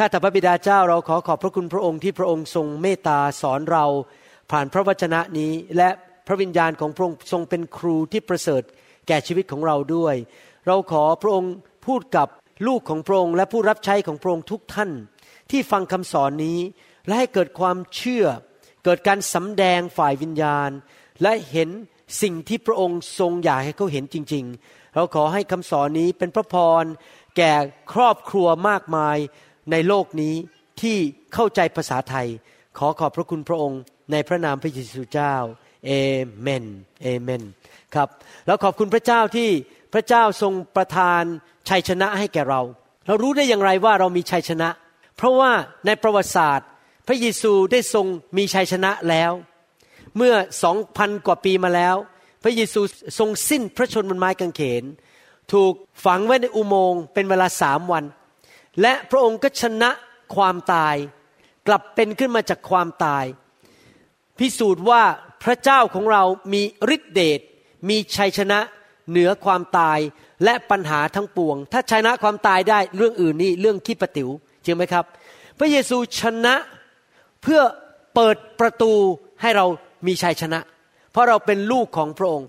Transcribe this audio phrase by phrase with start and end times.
[0.00, 3.84] ข้าแต่พระบิดาเจ้าเราขอขอบพระคุณพระองค์ที่พระองค์ทรงเมตตาสอนเรา
[4.50, 5.88] ผ่านพระวจนะนี้ และ
[6.26, 8.62] พระวิญญาณของพระองค์ทรงเป็นครูที่ประเสริฐ
[9.08, 10.14] แก่ชีวิตของเราด้วย
[10.66, 11.52] เราขอพระองค์
[11.86, 12.28] พูดกับ
[12.66, 14.90] ลูกของพระองค์และผู้รับใช้ของพระองค์ทุกท่าน
[15.50, 16.58] ที่ฟังคำสอนนี้
[17.06, 18.26] และให้เกิดความเชื่อ
[18.84, 20.70] เกิดการสำแดงฝ่ายวิญญาณ
[21.22, 21.70] และเห็น
[22.22, 26.84] สิ่งที่พระองค์ทรงอยากให้เขาเห็นจริง ๆ เราขอให้คำสอนนี้เป็นพระพร
[27.36, 27.52] แก่
[27.92, 29.16] ครอบครัวมากมาย
[29.72, 30.34] ในโลกนี้
[30.82, 30.96] ที่
[31.34, 32.26] เข้าใจภาษาไทย
[32.78, 33.80] ขอขอบพระคุณพระองค์
[34.12, 35.34] ในพระนามพระเยซูเจ้า
[35.86, 35.92] เอ
[36.40, 36.64] เมน
[37.02, 37.42] เอเมน
[37.94, 38.08] ครับ
[38.46, 39.50] แล้วขอบคุณพระเจ้าที่
[39.92, 41.22] พระเจ้าทรงประทาน
[41.68, 42.60] ชัยชนะให้แก่เรา
[43.06, 44.68] เรารู้ได้อย่างไรว่าเรามีชัยชนะ
[45.16, 45.52] เพราะว่า
[45.86, 46.68] ในประวัติศาสตร์
[47.06, 49.32] พระเยซูได้ทรงมีชัยชนะแล้ว
[50.16, 51.96] เมื่อสองพันกว่าปีมาแล้ว
[52.42, 52.80] พระเยซู
[53.18, 54.84] ทรงสิ้นพระชนม์บนไม้กางเขน
[55.52, 55.72] ถูก
[56.04, 58.04] ฝังไว้ในอุโมงค์เป็นเวลาสามวัน
[58.82, 59.90] และพระองค์ก็ชนะ
[60.34, 60.96] ความตาย
[61.66, 63.24] กลับเป็นขึ้นมาจากความตาย
[64.38, 65.02] พิสูจน์ว่า
[65.44, 66.62] พระเจ้าของเรามี
[66.94, 67.40] ฤทธิเดช
[67.88, 68.58] มีชัยชนะ
[69.10, 69.98] เหนือความตาย
[70.44, 74.28] และปัญหาทั้งปวง ถ้าชนะความตายได้เรื่องอื่นนี่เรื่องขี้ประติว๋ว
[74.64, 75.04] จริงไหมครับ
[75.58, 76.54] พระเยซูชนะ
[77.42, 77.60] เพื่อ
[78.14, 78.92] เปิดประตู
[79.42, 79.66] ให้เรา
[80.06, 80.60] มีชัยชนะ
[81.12, 82.48] เพราะเราเป็นลูกของพระองค์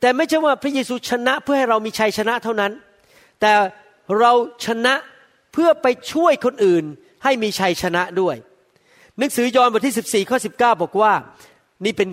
[0.00, 2.72] แต่ไม่ใช่ว่าพระเยซูชนะเพื่อให้เรามีชัยชนะเท่านั้น
[3.40, 3.52] แต่
[4.20, 4.32] เรา
[4.66, 4.94] ชนะ
[5.54, 6.84] เพื่อไปช่วยคนอื่น
[7.24, 8.36] ให้มีชัยชนะด้วย
[9.18, 11.12] หนังสือยอห์นบทที่ 14ข้อ19 บอกว่า
[11.84, 12.08] นี่เป็น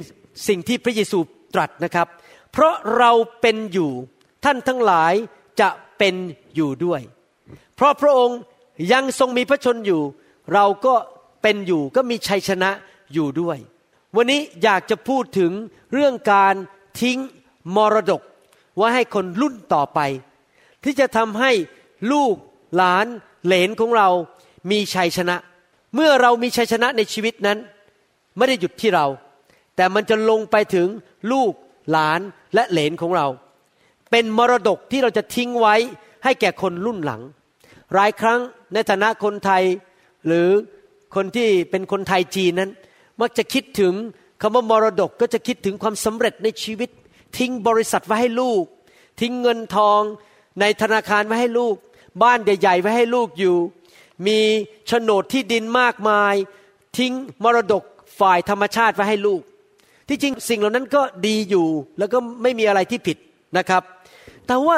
[0.48, 1.20] สิ่งที่พระเยซู
[1.54, 2.08] ตรัสนะครับ
[2.52, 3.92] เพราะเราเป็นอยู่
[4.46, 5.14] ท่านทั้งหลาย
[5.62, 6.16] จะเป็น
[6.56, 7.02] อยู่ด้วย
[7.76, 8.40] เพราะพระองค์
[8.94, 10.02] ยังทรงมีพระชนอยู่
[10.54, 10.96] เราก็
[11.42, 12.70] เป็นอยู่ก็มีชัยชนะ
[13.14, 13.58] อยู่ด้วย
[14.16, 15.52] วันนี้อยากจะพูดถึง
[15.94, 16.56] เรื่องการ
[17.02, 17.20] ทิ้ง
[17.76, 18.22] มรดก
[18.76, 20.00] ไว้ให้คนรุ่นต่อไป
[20.84, 21.52] ที่จะทำให้
[22.12, 22.36] ลูก
[22.76, 23.08] หลาน
[23.46, 24.10] เหลนของเรา
[24.72, 25.36] มีชัยชนะ
[25.96, 27.58] เมื่อเรามีชัยชนะในชีวิตนั้น
[28.38, 29.08] ไม่ได้หยุดที่เรา
[29.76, 30.88] แต่มันจะลงไปถึง
[31.32, 31.54] ลูก
[31.92, 32.20] หลาน
[32.54, 33.28] และเหลนของเรา
[34.12, 35.76] เป็นมรดกที่เราจะทิ้งไว้
[36.24, 37.22] ให้แก่คนรุ่นหลัง
[37.94, 38.40] หลายครั้ง
[38.74, 39.64] ในฐานะคนไทย
[40.28, 40.50] หรือ
[41.16, 42.72] คนที่เป็นคนไทยจีนนั้น
[43.22, 43.94] มักจะคิดถึง
[44.42, 46.90] คำว่ามรดกก็จะคิดถึงความสำเร็จในชีวิต
[47.38, 48.64] ทิ้งบริษัทไว้ให้ลูก
[49.22, 50.02] ทิ้งเงินทอง
[50.60, 51.76] ในธนาคารไว้ให้ลูก
[52.24, 53.56] บ้านใหญ่ๆไว้ให้ลูกอยู่
[54.28, 54.40] มี
[54.88, 56.36] โฉนดที่ดินมากมาย
[56.98, 57.14] ทิ้ง
[57.44, 57.84] มรดก
[58.20, 59.42] ฝ่ายธรรมชาติไว้ให้ลูก
[60.08, 61.68] ที่จริงสิ่งเหล่านั้นก็ดีอยู่
[62.00, 63.18] แล้วก็ไม่มีอะไรที่ผิด
[63.58, 63.84] นะครับ
[64.48, 64.78] แต่ว่า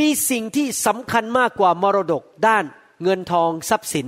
[0.00, 2.64] มีสิ่งที่สำคัญมากกว่ามรดกด้าน
[3.02, 4.06] เงินทองทรัพย์สิน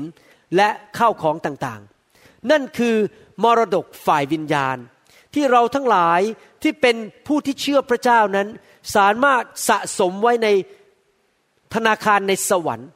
[0.57, 0.69] และ
[0.99, 2.97] ข้าวของต่างๆ นั่นคือ
[3.45, 4.77] มรดกฝ่ายวิญญาณ
[5.35, 6.21] ที่เราทั้งหลาย
[6.63, 6.97] ที่เป็น
[7.27, 8.49] ผู้ที่เชื่อพระเจ้านั้น
[8.97, 10.49] สามารถสะสมไว้ใน
[11.75, 12.89] ธนาคารในสวรรค์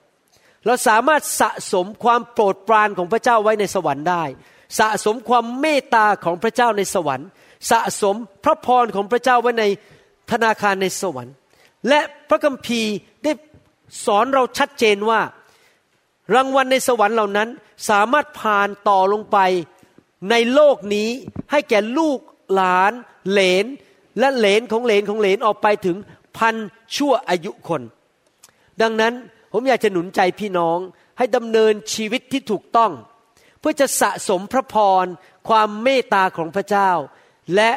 [0.66, 4.24] เราสามารถสะสมความโปรดปรานของพระเจ้าไว้ในสวรรค์ได้
[4.78, 7.28] สะสมความเมตตาของพระเจ้าในสวรรค์
[7.70, 9.64] สะสมพระพรของพระเจ้าไว้ใน
[10.30, 11.34] ธนาคารในสวรรค์
[11.88, 12.94] และพระคัมภีร์
[13.24, 13.32] ได้
[14.06, 15.20] สอนเราชัดเจนว่า
[16.34, 17.48] รางวัลในสวรรค์เหล่านั้น
[17.90, 19.38] สามารถผ่านต่อลงไป
[20.30, 21.08] ในโลกนี้
[21.50, 22.18] ให้แก่ลูก
[22.54, 22.92] หลาน
[23.30, 23.66] เหลน
[24.18, 25.96] และเหลนของเหลนของเหลนออกไปถึง
[26.36, 26.54] พัน
[26.96, 27.82] ชั่วอายุคน
[28.80, 29.14] ดังนั้น
[29.52, 30.78] ผมอยากจะหนุนใจพี่น้อง
[31.18, 32.92] ให้ดำเนินชีวิตที่ถูกต้อง
[33.60, 35.04] เพื่อจะสะสมพระพร
[35.48, 36.90] ความเมตตาของพระเจ้า
[37.54, 37.70] และ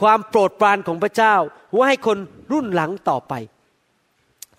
[0.00, 1.34] ความโปรดปรานของพระเจ้า
[1.74, 2.18] ว่าให้คน
[2.52, 3.34] รุ่นหลังต่อไป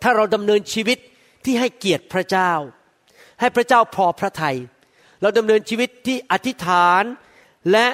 [0.01, 0.97] ถ้าเราดำเนินชีวิต
[1.45, 2.51] ที่ให้เกียรติพระเจ้า
[3.39, 4.57] ให้พระเจ้าพอพระทยัย
[5.21, 7.03] เราดำเนินชีวิตที่อธิษฐาน
[7.71, 7.87] และ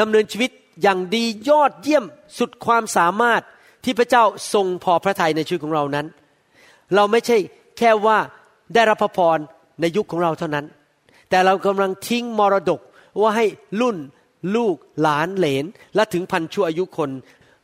[0.00, 0.50] ดำเนินชีวิต
[0.82, 2.04] อย่างดียอดเยี่ยม
[2.38, 3.42] สุดความสามารถ
[3.84, 4.24] ที่พระเจ้า
[4.54, 6.06] ทรงพอพระทัยในชีวิตของเรานั้น
[6.94, 7.36] เราไม่ใช่
[7.78, 8.18] แค่ว่า
[8.74, 9.38] ได้รับพระพร
[9.80, 10.66] ในยุคของเราเท่านั้น
[11.30, 12.80] แต่เรากำลังทิ้งมรดก
[13.20, 13.46] ว่าให้
[13.80, 13.96] รุ่น
[14.56, 17.10] ลูกหลานเหลน และถึงพันชั่วอายุคน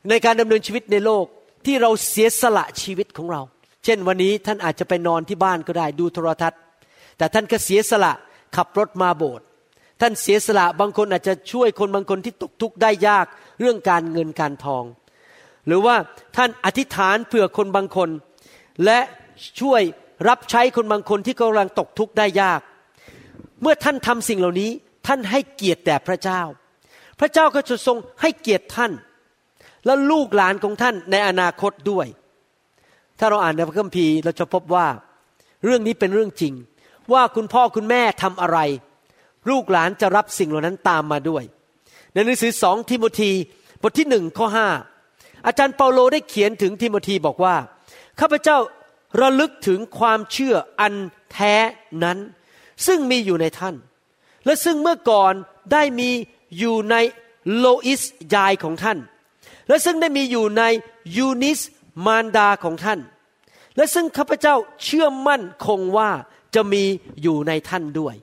[0.09, 1.25] ในการดำเนินชีวิตในโลก
[1.65, 3.41] ที่เราเสียสละชีวิตของเรา
[3.83, 6.59] เช่นวันนี้ท่านอาจจะไปนอนที่บ้านก็ได้ดูโทรทัศน์
[7.17, 8.13] แต่ท่านก็เสียสละ
[8.55, 9.45] ขับรถมาโบสถ์
[10.01, 13.25] ท่านเสียสละบางคนอาจจะช่วยคนบางคนที่ตกทุกข์ได้ยาก
[13.59, 14.83] เรื่องการเงินการทอง
[15.67, 15.95] หรือว่า
[16.37, 18.09] ท่านอธิษฐานเผื่อคนบางคน
[18.85, 18.99] และ
[19.59, 19.81] ช่วย
[20.27, 22.61] รับใช้คนบางคนที่กำลังตกทุกข์ได้ยาก
[23.61, 24.71] เมื่อท่านทำสิ่งเหล่านี้
[25.07, 26.41] ท่านให้เกียรติแด่พระเจ้า
[27.19, 28.91] พระเจ้าก็จะทรงให้เกียรติท่าน
[29.85, 32.07] และลูกหลานของท่านในอนาคตด้วย
[33.19, 34.87] ถ้าเราอ่านในพระคัมภีร์เราจะพบว่า
[35.63, 36.53] เรื่องนี้เป็นเรื่องจริง
[37.13, 38.59] ว่าคุณพ่อคุณแม่ทำอะไร
[39.49, 41.43] ลูกหลานจะรับสิ่งเหล่านั้นตามมาด้วย
[42.13, 43.31] ในหนังสือสองทิโมธี
[43.81, 44.67] บทที่หนึ่งข้อห้า
[45.45, 47.55] อาจารย์เปาโลได้เขียนถึงทิโมธีบอกว่า
[48.19, 48.57] ข้าพเจ้า
[49.21, 50.93] ระลึกถึงความเชื่ออัน
[51.31, 51.53] แท้
[52.03, 52.17] นั้น
[52.87, 53.75] ซึ่งมีอยู่ในท่าน
[54.45, 55.33] และซึ่งเมื่อก่อน
[55.71, 56.09] ได้มี
[56.57, 56.95] อยู่ใน
[57.55, 58.01] โลอิส
[58.33, 58.97] ยายของท่าน
[59.67, 60.63] และซึ่งได้มีอยู่ใน
[61.17, 61.59] ยูนิส
[62.05, 62.99] มารดาของท่าน
[63.75, 66.09] และซึ่งข้าพเจ้าเชื่อมั่นคงว่า
[66.55, 66.83] จะมี
[67.21, 68.15] อยู่ในท่านด้วย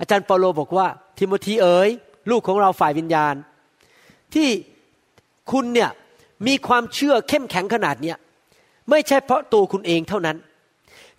[0.00, 0.86] อาจารย์เปาโลบอกว่า
[1.18, 1.88] ทิโมธีเอ๋ย
[2.30, 3.34] ลูกของเราฝ่ายวิญญาณ
[4.34, 4.48] ที่
[5.50, 5.90] คุณเนี่ย
[6.46, 8.16] มีความเชื่อเข้มแข็งขนาดเนี้ย
[8.90, 10.36] ไม่ใช่เพราะตัวคุณเองเท่านั้น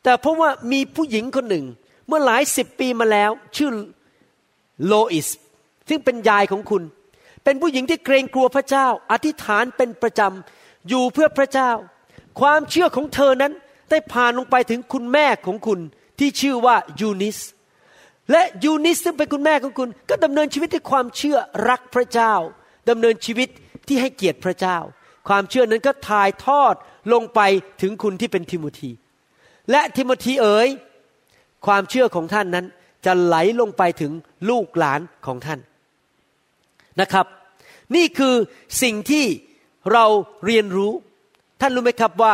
[0.04, 1.66] แต่เพราะว่ามีผู้หญิงคนหนึ่ง
[2.08, 3.72] เมื่อหลายสิบปีมาแล้ว ชื่อ
[4.86, 5.28] โลอิส
[5.90, 6.84] ซึ่งเป็นยายของคุณ
[7.44, 11.72] เป็นผู้หญิงที่เกรงกลัวพระเจ้า อธิษฐานเป็นประจำ อยู่เพื่อพระเจ้า
[12.40, 13.54] ความเชื่อของเธอนั้น
[13.90, 15.80] ได้ผ่านลงไปถึงคุณแม่ของคุณ
[16.20, 17.38] ที่ชื่อว่ายูนิส
[18.32, 21.38] และยูนิสซึ่งเป็นคุณแม่ของคุณ ก็ดำเนินชีวิตด้วยความเชื่อ
[21.70, 22.34] รักพระเจ้า
[22.90, 23.50] ดำเนินชีวิต
[23.88, 24.78] ที่ให้เกียรติพระเจ้า
[25.28, 26.76] ความเชื่อนั้นก็ถ่ายทอด
[27.14, 27.42] ลงไป
[27.82, 28.92] ถึงคุณที่เป็นทิโมธี
[29.72, 30.68] และทิโมธีเอ๋ย
[31.66, 32.66] ความเชื่อของท่านนั้น
[33.06, 34.12] จะไหลลงไปถึง
[34.50, 35.60] ลูกหลานของท่าน
[37.02, 37.26] นะครับ
[37.96, 38.36] นี่คือ
[38.84, 39.26] สิ่งที่
[39.94, 40.06] เรา
[40.46, 40.92] เรียนรู้
[41.62, 42.34] ท่านรู้ไหมครับว่า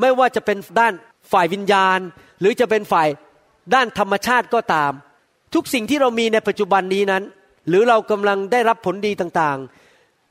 [0.00, 0.92] ไม่ว่าจะเป็นด้าน
[1.32, 1.98] ฝ่ายวิญญาณ
[2.40, 3.08] หรือจะเป็นฝ่าย
[3.74, 4.92] ด้านธรรมชาติก็ตาม
[5.54, 7.22] ทุกสิ่งที่เรามีในปัจจุบันนี้นั้น
[7.68, 9.87] หรือเรากำลังได้รับผลดีต่างๆ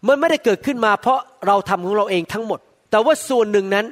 [0.08, 2.60] มันไม่ได้เกิดขึ้นมาเพราะเราทำของเราเองทั้งหมด
[2.92, 3.86] แต่ว่าส่วนหนึ่งนั้น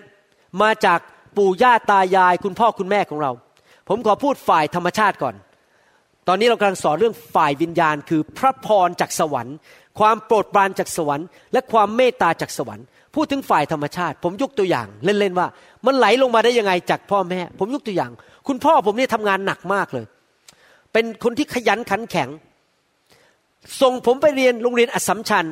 [0.61, 0.99] มาจาก
[1.37, 3.31] ปู่ย่าตายายคุณพ่อคุณแม่ของเรา
[3.89, 5.35] ผมขอพูดฝ่ายธรรมชาติก่อน
[6.27, 9.55] ตอนนี้เรากำลังสอนเรื่องฝ่ายวิญญาณ คือพระพรจากสวรรค์
[9.99, 12.85] ความโปรดปรานจากสวรรค์ และความเมตตาจากสวรรค์
[13.15, 15.47] พูดถึงฝ่ายธรรมชาติ ผมยกตัวอย่างเล่นๆว่า
[15.85, 18.11] มันไหลลงมาได้ยังไงจากพ่อแม่ ผมยกตัวอย่าง
[18.47, 20.05] คุณพ่อผมเนี่ยทำงานหนักมากเลย
[20.93, 22.29] เป็นคนที่ขยันขันแข็ง
[23.81, 25.45] ส่งผมไปเรียนโรงเรียนอัสสัมชัญ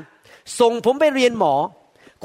[0.59, 1.53] ส่งผมไปเรียนหมอ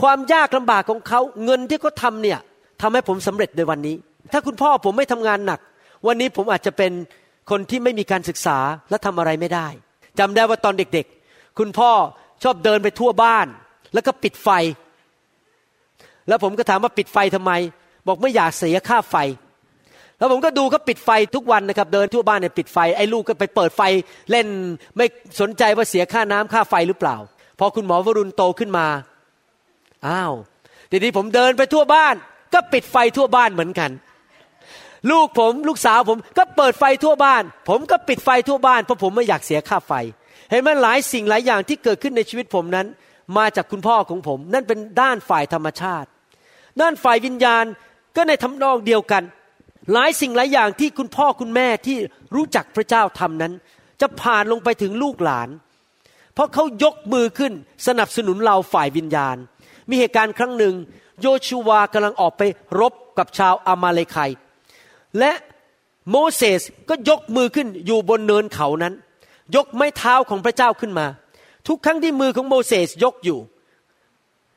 [0.00, 2.38] ความยากลำบากของเขาเงินที่เขาทาเนี่ย
[2.80, 3.96] ทำให้ผมสำเร็จในวันนี้
[4.32, 5.60] ถ้าคุณพ่อผมไม่ทำงานหนัก
[6.06, 6.92] วันนี้ผมอาจจะเป็น
[7.50, 8.58] คนที่ไม่มีการศึกษา
[8.90, 9.66] และทำอะไรไม่ได้
[10.18, 11.90] จำได้ว่าตอนเด็กๆ คุณพ่อ
[12.42, 13.46] ชอบเดินไปทั่วบ้าน
[13.94, 14.48] แล้วก็ปิดไฟ
[16.28, 17.52] แล้วผมก็ถามว่าปิดไฟทำไม
[18.06, 19.16] บอกไม่อยากเสียค่าไฟ
[20.18, 23.82] แล้วผมก็ดูเขาปิดไฟทุกวันนะครับ เดินทั่วบ้านเนี่ยปิดไฟไอ้ลูกก็ไปเปิดไฟ
[24.30, 24.46] เล่น
[24.96, 25.06] ไม่
[25.40, 27.16] สนใจว่าเสียค่าน้ำค่าไฟหรือเปล่า
[27.58, 28.86] พอคุณหมอวรุณโตขึ้นมา
[30.08, 30.32] อ้าว
[30.90, 32.14] ทีนี้ผมเดินไปทั่วบ้าน
[32.54, 33.90] ก็ปิดไฟทั่วบ้านเหมือนกัน
[35.10, 39.92] ลูกผมลูกสาวผมก็เปิดไฟทั่วบ้าน ผมก็ปิดไฟทั่วบ้านเพราะผมไม่อยากเสียค่าไฟ
[40.50, 42.86] เห็นไหมหลายสิ่งหลายอย่างที่เกิดขึ้นในชีวิตผมนั้น
[43.38, 46.08] มาจากคุณพ่อของผม นั่นเป็นด้านฝ่ายธรรมชาติ
[46.80, 47.64] ด้านฝ่ายวิญญาณ
[48.16, 49.22] ก็ในทำนองเดียวกัน
[49.92, 51.96] หลายสิ่งหลายอย่างที่คุณพ่อคุณแม่ที่
[52.34, 53.52] รู้จักพระเจ้าทำนั้น
[54.00, 55.48] จะผ่านลงไปถึงลูกหลาน
[56.38, 57.52] เพราะเขายกมือขึ้น
[57.86, 59.36] สนับสนุนเราฝ่ายวิญญาณ
[59.88, 60.74] มีเหตุการณ์ครั้งหนึ่ง
[61.20, 62.42] โยชูวากำลังออกไป
[62.80, 64.16] รบกับชาวอามาเลไค
[65.18, 65.32] และ
[66.10, 68.94] โมเสสก็ยกมือขึ้นอยู่บนเนินเขานั้น
[69.56, 71.06] ยกไม้เท้าของพระเจ้าขึ้นมา
[71.68, 73.38] ทุกครั้งที่มือของโมเสสยกอยู่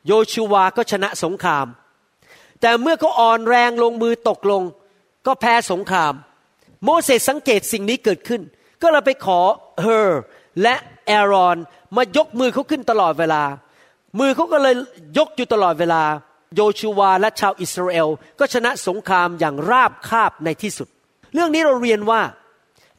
[0.06, 1.66] โยชูวาก็ชนะสงคราม
[2.60, 4.62] แต่เมื่อเขาอ่อนแรงลงมือตกลง
[5.26, 6.12] ก็แพ้สงคราม
[6.84, 8.42] โมเสสสังเกตสิ่งนี้เกิดขึ้น
[8.82, 9.40] ก็เลยไปขอ
[9.80, 10.20] เฮอร์
[10.62, 10.74] และ
[11.06, 11.56] แอรอน
[11.96, 13.42] มายกมือเขาขึ้นตลอดเวลา
[14.18, 14.74] มือเขาก็เลย
[15.18, 16.02] ยกอยู่ตลอดเวลา
[16.56, 18.08] โยชูวาและชาวอิสราเอล
[18.38, 20.88] ก็ชนะสงครามอย่างราบคาบในที่สุด
[21.34, 22.20] เรื่องนี้เราเรียนว่า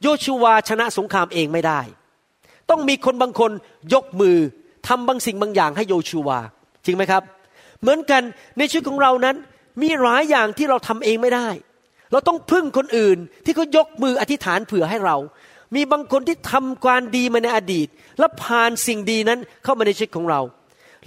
[0.02, 1.80] โยชูวาชนะสงครามเองไม่ได้
[2.70, 3.50] ต้องมีคนบางคน
[3.94, 4.36] ยกมือ
[4.88, 6.38] ทำบางสิ่งบางอย่างให้โยชูวา
[6.84, 7.22] จริงไหมครับ
[7.80, 8.22] เหมือนกัน
[8.58, 9.36] ในชีวิตของเรานั้น
[9.82, 11.48] มีหลายอย่างที่เราทำเองไม่ได้
[12.12, 15.16] เราต้องพึ่งคนอื่นที่เขายกมืออธิษฐานเผื่อให้เรา
[15.74, 17.88] มีบางคนที่ทำการดีมาในอดีต
[18.18, 20.40] และผ่านสิ่งดีนั้นเข้ามาในชีวิตของเรา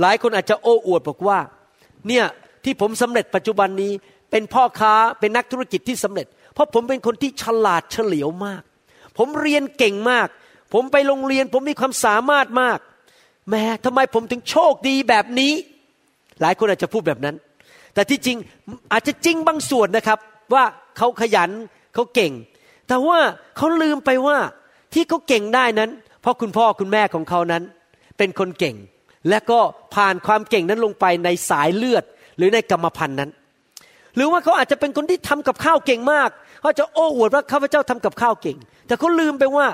[0.01, 1.39] หลายคนอาจจะโอ้อวดบอกว่า
[2.07, 2.25] เนี่ย
[2.63, 3.91] ที่ผมสำเร็จปัจจุบันนี้
[4.31, 8.61] เป็นพ่อค้าเป็นนักธุรกิจที่สำเร็จ เพราะผมเป็นคนที่ฉลาดเฉลียวมาก
[9.17, 10.27] ผมเรียนเก่งมาก
[10.73, 12.79] ผมไปโรงเรียนผมมีความสามารถมาก
[13.49, 15.53] แม้ทำไมผมถึงโชคดีแบบนี้
[16.41, 17.35] หลายคนอาจจะพูดแบบนั้น
[17.93, 18.37] แต่ที่จริง
[18.91, 20.19] อาจจะจริงบางส่วนนะครับ
[20.53, 20.63] ว่า
[20.97, 21.49] เขาขยัน
[21.93, 22.33] เขาเก่ง
[22.87, 23.19] แต่ว่า
[23.57, 24.37] เขาลืมไปว่า
[24.93, 25.89] ที่เขาเก่งได้นั้น
[26.21, 27.63] เพราะคุณพ่อคุณแม่ของเขานั้น
[28.17, 28.75] เป็นคนเก่ง
[29.29, 29.59] และก็
[29.95, 32.03] ผ่านความเก่งนั้นลงไปในสายเลือด
[32.37, 33.29] หรือในกรรมพันธุ์นั้น
[34.15, 36.29] หรือว่าเขาอาจจะเป็นคนที่ทำกับข้าวเก่งมาก
[36.61, 39.67] เขาจะโอ้อวดว่าข้าพเจ้าทำกับข้าวเก่ง แต่เขาลืมไปว่า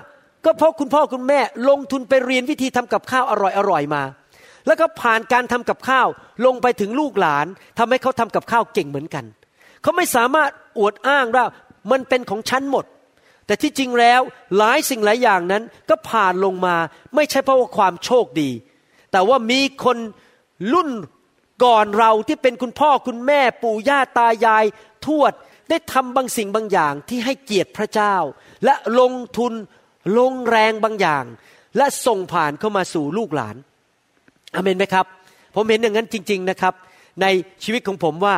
[0.46, 1.40] ก็เพราะคุณพ่อคุณแม่
[1.70, 4.04] ลงทุนไปเรียนวิธีทำกับข้าวอร่อยอร่อยมา
[4.68, 6.08] แล้วก็ผ่านการทำกับข้าว
[6.46, 7.46] ลงไปถึงลูกหลาน
[7.80, 9.26] ทำให้เขาทำกับข้าวเก่งเหมือนกัน
[9.82, 11.46] เขาไม่สามารถอวดอ้างว่า
[11.92, 12.86] มันเป็นของฉันหมด
[13.46, 14.22] แต่ที่จริงแล้ว
[14.58, 16.76] หลายสิ่งหลายอย่างนั้นก็ผ่านลงมา
[17.16, 18.50] ไม่ใช่เพราะว่าความโชคดี
[19.12, 19.98] แต่ว่ามีคน
[20.74, 20.90] รุ่น
[21.66, 24.66] ก่อนเราที่เป็นคุณพ่อคุณแม่ปู่ย่าตายาย
[25.06, 25.34] ทวด
[25.70, 28.16] ได้ทำบางสิ่งบางอย่างที่ให้เกียรติพระเจ้า
[28.66, 29.54] และลงทุน
[30.18, 31.26] ลงแรงบางอย่าง
[31.78, 33.56] และส่งผ่านเข้ามาสู่ลูกหลาน
[34.56, 35.06] อเมนไหมครับ
[35.56, 36.74] ผมเห็นอย่างนั้นจริง ๆนะครับ
[37.22, 37.26] ใน
[37.64, 38.36] ชีวิตของผมว่า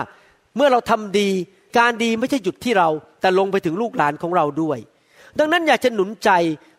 [0.55, 1.29] เมื่อเราทำดี
[1.77, 2.89] การดีไม่ใช่หยุดที่เรา
[3.21, 4.79] แต่ลงไปถึงลูกหลานของเราด้วย
[5.39, 6.31] ดังนั้นอยากจะหนุนใจ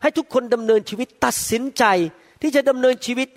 [0.02, 1.84] ให้ทุกคนดำเนินชีวิตตัดสินใจ
[2.42, 3.28] ที่จะดำเนินชีวิต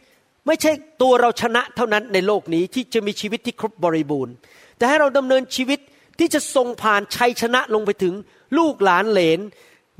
[0.47, 0.71] ไม่ใช่
[1.01, 4.33] ตัวเราชนะเท่านั้นในโลกนี้ที่จะมีชีวิตที่ครบบริบูรณ์
[4.77, 5.79] แต่ให้เราดำเนินชีวิต
[6.19, 8.13] ที่จะส่งผ่านชัยชนะลงไปถึง
[8.57, 9.39] ลูกหลานเหลน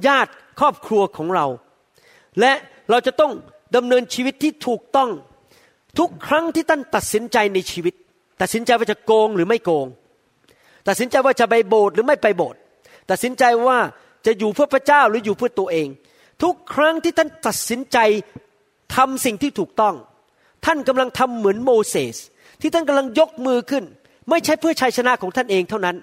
[0.07, 1.45] ญาติครอบครัวของเรา
[2.39, 2.53] และ
[2.89, 3.31] เราจะต้อง
[3.75, 5.09] ดำเนินชีวิตที่ถูกต้อง
[5.99, 7.93] ทุกครั้งที่ท่านตัดสินใจในชีวิต
[8.41, 9.88] ตัดสินใจว่าจะโกงหรือไม่โกง
[10.88, 12.59] ตัดสินใจว่าจะไปโบสถ์หรือไม่ไปโบสถ์
[13.09, 13.79] ตัดสินใจว่า
[14.25, 15.88] จะอยู่เพื่อพระเจ้าหรืออยู่เพื่อตัวเอง
[16.43, 17.97] ทุกครั้งที่ท่านตัดสินใจ
[18.95, 19.95] ทำสิ่งที่ถูกต้อง
[20.65, 22.15] ท่านกำลังทำเหมือนโมเสส
[22.61, 23.83] ที่ท่านกำลังยกมือขึ้น
[24.29, 25.97] ไม่ใช่เพื่อชัยชนะของท่านเองเท่านั้น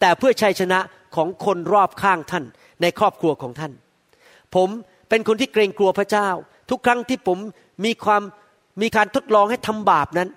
[0.00, 0.78] แต่เพื่อชัยชนะ
[1.16, 2.44] ของคนรอบข้างท่าน
[2.82, 3.72] ในครอบครัวของท่าน
[4.54, 4.68] ผม
[5.08, 6.28] เป็นคนที่เกรงกลัวพระเจ้า
[6.70, 7.38] ทุกครั้งที่ผม
[7.84, 8.22] มีความ
[8.82, 10.28] มีการทดลองให้ทำบาปนั้น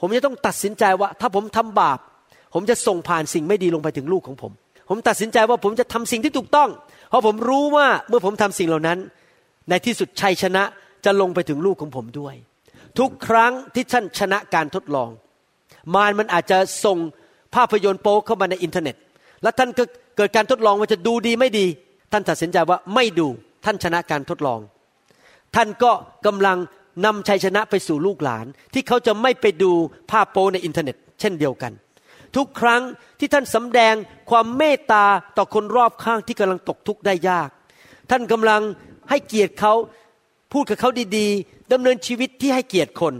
[0.00, 1.98] ผมจะต้องตัดสินใจว่าถ้าผมทำบาป
[2.54, 4.52] ผมจะส่งผ่านสิ่งไม่ดีลงไปถึงลูกของผม
[4.88, 6.68] ผมตัดสินใจว่าผมจะทำสิ่งที่ถูกต้อง
[7.08, 8.98] เพราะผมรู้ว่าเมื่อผมทำสิ่งเหล่านั้น
[9.68, 10.62] ในที่สุดชัยชนะ
[11.04, 12.34] จะลงไปถึงลูกของผมด้วย
[12.98, 15.10] ทุกครั้งที่ท่านชนะการทดลอง
[15.94, 16.98] มารมันอาจจะส่ง
[17.54, 18.96] ภาพยนตร์โป๊เข้ามาในอินเทอร์เน็ต
[19.42, 19.84] แล้วท่านก็
[20.16, 21.66] เกิดการทดลองว่าจะดูดีไม่ดี
[22.12, 23.28] ท่านตัดสินใจว่าไม่ดู
[23.64, 24.60] ท่านชนะการทดลอง
[25.54, 25.92] ท่านก็
[26.26, 26.58] กำลัง
[27.04, 29.70] นำชัยชนะไปสู่ลูกหลาน ที่เขาจะไม่ไปดู
[30.10, 31.72] ภาพโป๊ในอินเทอร์เน็ต เช่นเดียวกัน
[32.36, 32.82] ทุกครั้ง
[33.18, 33.94] ที่ท่านสำแดง
[34.30, 35.04] ความเมตตา
[35.36, 37.48] ต่อคนรอบข้างที่กำลังตกทุกข์ได้ยาก
[38.10, 38.62] ท่านกำลัง
[39.10, 39.72] ให้เกียรติเขา
[40.52, 43.14] พูดกับเขาดีๆดำเนินชีวิตที่ให้เกียรติคน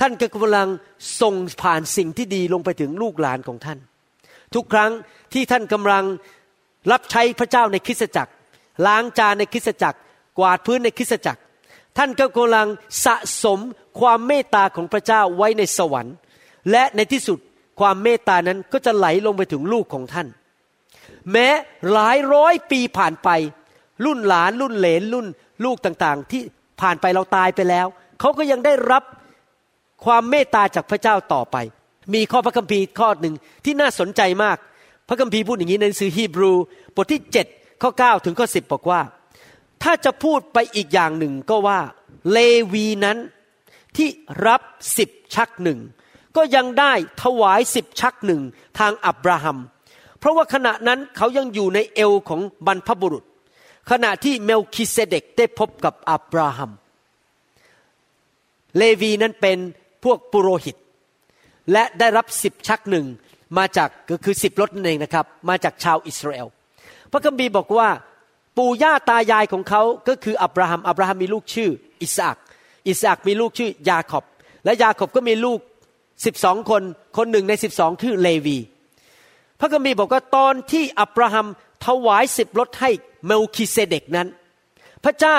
[0.00, 0.68] ท่านก็กำลัง
[1.20, 3.78] ส่งผ่านสิ่งที่ดีลงไปถึงลูกหลานของท่าน
[4.54, 4.90] ทุกครั้ง
[5.32, 6.04] ที่ท่านกำลัง
[6.92, 8.32] รับใช้พระเจ้าในคริสตจักร
[8.86, 9.98] ล้างจานในคริสตจักร
[10.38, 11.40] กวาดพื้นในคริสตจักร
[11.98, 12.68] ท่านก็กำลัง
[13.04, 13.58] สะสม
[14.00, 16.14] ความเมตตาของพระเจ้าไว้ในสวรรค์
[16.70, 17.38] และในที่สุด
[17.80, 20.28] ความเมตตานั้นก็จะไหลลงไปถึงลูกของท่าน
[21.32, 21.48] แม้
[21.92, 23.28] หลายร้อยปีผ่านไป
[24.04, 25.26] รุ่นหลานรุ่นเหลนรุ่น
[25.64, 26.42] ลูกต่างๆ ที่
[26.80, 27.86] ผ่านไปเราตายไปแล้ว
[28.20, 29.02] เขาก็ยังได้รับ
[30.04, 31.56] ความเมตตาจากพระเจ้าต่อไป
[32.14, 34.56] มีข้อพระคัมภีร์ข้อหนึ่งที่น่าสนใจมาก
[35.08, 36.52] พระคัมภีร์พูดอย่างนี้ในหนังสือฮีบรู
[36.94, 37.20] บทที่
[37.52, 39.00] 7ข้อ9ถึงข้อ10 บอกว่า
[39.82, 41.80] ถ้าจะพูดไปอีกอย่างหนึ่งก็ว่า
[42.32, 42.38] เล
[42.72, 43.18] วีนั้น
[43.96, 44.08] ที่
[44.46, 44.60] รับ
[44.98, 45.78] สิบชักหนึ่ง
[46.36, 48.42] ก็ยังได้ถวายสิบชักหนึ่ง
[48.78, 49.58] ทางอับราฮัม
[50.18, 53.24] เพราะว่าขณะนั้นเขายังอยู่ในเอวของบรรพบุรุษ
[53.90, 56.70] ขณะที่เมลคิเซเดกได้พบกับอับราฮัม
[58.76, 59.58] เลวีนั้นเป็น
[60.04, 60.76] พวกปุโรหิต
[61.72, 63.06] และได้รับสิบชักหนึ่ง
[63.58, 66.46] มาจากก็คือสิบรถนั่นเองนะครับมาจากชาวอิสราเอล
[67.12, 67.88] พระคัมภีร์บอกว่า
[68.56, 71.70] ปู่ย่าตายายของเขาก็คืออับราฮัมอับราฮัมมีลูกชื่อ
[72.02, 72.38] อิสอัก
[72.88, 74.24] อิสอักมีลูกชื่อยาขอบ
[74.64, 75.58] และยาขอบก็มีลูก
[76.24, 76.82] สิบสองคน
[77.16, 78.58] คนหนึ่งในสิบสองคือเลวี
[79.60, 81.46] พระคัมภีร์บอกว่าตอนที่อับราฮัม
[81.86, 82.90] ถวายสิบรถให้
[83.26, 84.28] เมลคิเซเดกนั้น
[85.04, 85.38] พระเจ้า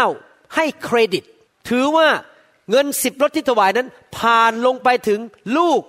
[0.55, 1.23] ให้เครดิต
[1.69, 2.07] ถือว่า
[2.69, 5.19] เงินสิบรถที่ถวายนั้น ผ่านลงไปถึง
[5.57, 5.81] ลูก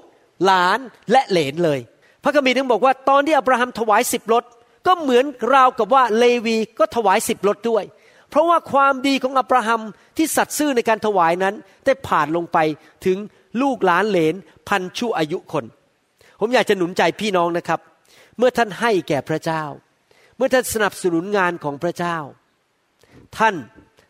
[0.45, 0.79] หลาน
[1.11, 1.81] และเหลนเลย
[2.25, 4.45] พระคัมภีร์ถึงบอกว่าตอนที่อับราฮัมถวายสิบรถ
[4.87, 5.25] ก็เหมือน
[5.55, 7.85] ราวกับว่าเลวีก็ถวายสิบรถด้วย
[8.31, 9.81] เพราะว่าความดีของอับราฮัม
[10.17, 12.59] ที่สัตย์ซื่อในการถวายนั้น ได้ผ่านลงไป
[13.07, 13.17] ถึง
[13.63, 14.35] ลูกหลานเหลน
[14.69, 15.65] พันชั่วอายุคน
[16.41, 17.81] ผมอยากจะหนุนใจพี่น้องนะครับ
[18.39, 19.63] เมื่อท่านให้แก่พระเจ้า
[20.37, 22.17] เมื่อท่านสนับสนุนงานของพระเจ้า
[23.39, 23.55] ท่าน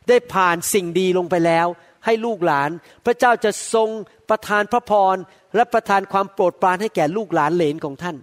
[0.08, 1.66] ได้ผ่านสิ่งดีลงไปแล้ว
[2.04, 2.70] ให้ลูกหลาน
[3.06, 3.88] พระเจ้าจะทรง
[4.28, 5.16] ประทานพระพร
[5.56, 8.16] และประทานความโปรดปรานให้แก่ลูกหลานเหลนของท่าน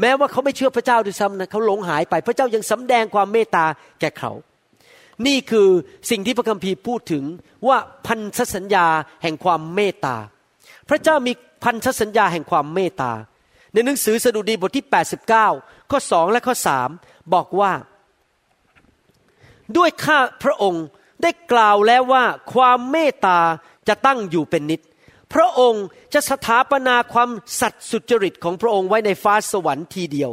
[0.00, 3.64] แม้ว่าเขาไม่เชื่อพระเจ้าด้วยซ้ำนะเขาหลงหายไป พระเจ้ายังสำแดงความเมตตา
[4.00, 4.32] แก่เขา
[5.26, 5.68] นี่คือ
[6.10, 7.24] สิ่งที่พระคัมภีร์พูดถึง
[7.68, 8.86] ว่าพันธสัญญา
[9.22, 10.16] แห่งความเมตตา
[10.90, 11.32] พระเจ้ามี
[11.64, 13.12] พันธสัญญาแห่งความเมตตา
[13.72, 14.86] ในหนังสือสดุดีบทที่
[15.38, 16.88] 89 ข้อสองและข้อสาม
[17.34, 17.72] บอกว่า
[19.76, 20.84] ด้วยข้าพระองค์
[21.22, 23.38] ได้กล่าวแล้วว่าความเมตตา
[23.88, 24.80] จะตั้งอยู่เป็นนิด
[25.34, 27.30] พระองค์จะสถาปนาความ
[27.60, 30.30] สัตย์สุจริตของพระองค์ไว้ในฟ้าสวรรค์ทีเดียว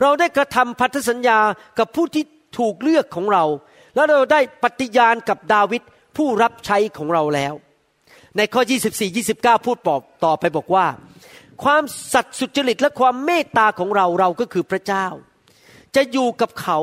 [0.00, 1.38] เราได้กระทำพันธสัญญา
[1.78, 2.24] กับผู้ที่
[2.58, 3.44] ถูกเลือกของเรา
[3.94, 5.82] แล้วเราได้ปฏิญาณกับดาวิด
[6.16, 7.54] ผู้รับใช้ของเราแล้ว
[8.36, 10.86] ในข้อ 24 29 พูดบอกต่อไปบอกว่า
[11.64, 15.06] ความสัตย์สุจริตและความเมตตาของเราเราก็คือพระเจ้า
[15.96, 16.78] จะอยู่กับเขา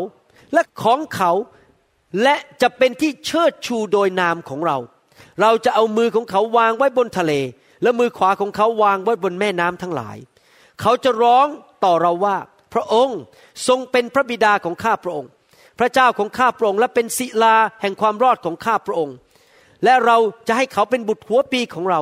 [0.53, 1.31] และของเขา
[2.23, 4.77] และจะเป็นที่เชิดชูโดยนามของเรา
[5.41, 7.33] เราจะเอามือของเขาวางไว้บนทะเล
[7.83, 10.17] และมือขวาของเขาวางไว้บนแม่น้ำทั้งหลาย
[10.81, 11.47] เขาจะร้อง
[11.85, 12.37] ต่อเราว่า
[12.73, 13.19] พระองค์
[13.67, 15.29] ทรงเป็นพระบิดาของข้าพระองค์
[15.79, 19.15] พระเจ้าของข้าพระองค์และเป็นศิลาแห่งความรอดของข้าพระองค์
[19.83, 22.01] และเราจะให้เขาเป็นบุตรหัวปีของเรา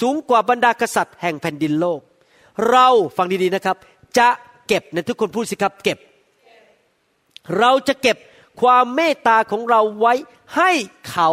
[0.00, 2.00] สูงกว่าบรรดากษัตริย์แห่งแผ่นดินโลก
[2.70, 3.76] เราฟังดีๆนะครับ
[4.18, 4.28] จะ
[4.66, 5.98] เก็บนะทุกคนพูดสิครับเก็บ
[7.58, 8.16] เราจะเก็บ
[8.60, 10.14] ความเมตตาของเราไว้
[10.56, 10.70] ให้
[11.10, 11.30] เขา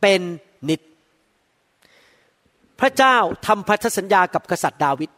[0.00, 0.20] เป็น
[0.68, 0.80] นิด
[2.80, 5.10] พระเจ้าทำพันธสัญญากับกษัตริย์ดาวิด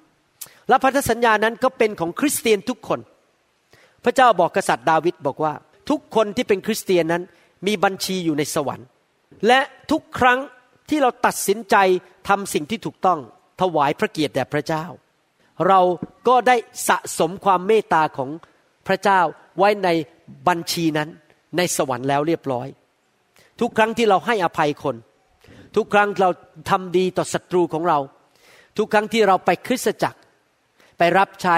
[0.68, 3.00] และพันธสัญญานั้นก็เป็นของคริสเตียนทุกคน
[4.04, 5.52] พระเจ้าบอกกษัตริย์ดาวิดบอกว่า
[5.90, 7.22] ทุกคนที่เป็นคริสเตียนนั้น
[7.66, 8.86] มีบัญชีอยู่ในสวรรค์
[9.46, 9.60] และ
[9.90, 10.38] ทุกครั้ง
[10.88, 11.76] ที่เราตัดสินใจ
[12.28, 13.20] ทำสิ่งที่ถูกต้อง
[13.60, 14.84] ถวายพระเกียรติแด่พระเจ้า
[15.68, 15.80] เรา
[16.28, 16.56] ก็ได้
[16.88, 18.30] สะสมความเมตตาของ
[18.86, 19.20] พระเจ้า
[19.58, 19.88] ไว้ใน
[20.48, 21.08] บัญชีนั้น
[21.56, 22.68] ในสวรรค์แล้วเรียบร้อย
[23.60, 24.96] ทุกครั้งที่เราให้อภัยคน
[25.76, 26.30] ทุกครั้งเรา
[26.70, 27.98] ทำดีต่อศัตรูของเรา
[28.78, 30.18] ทุกครั้งที่เราไปคริสตจักร
[30.98, 31.56] ไปรับใช้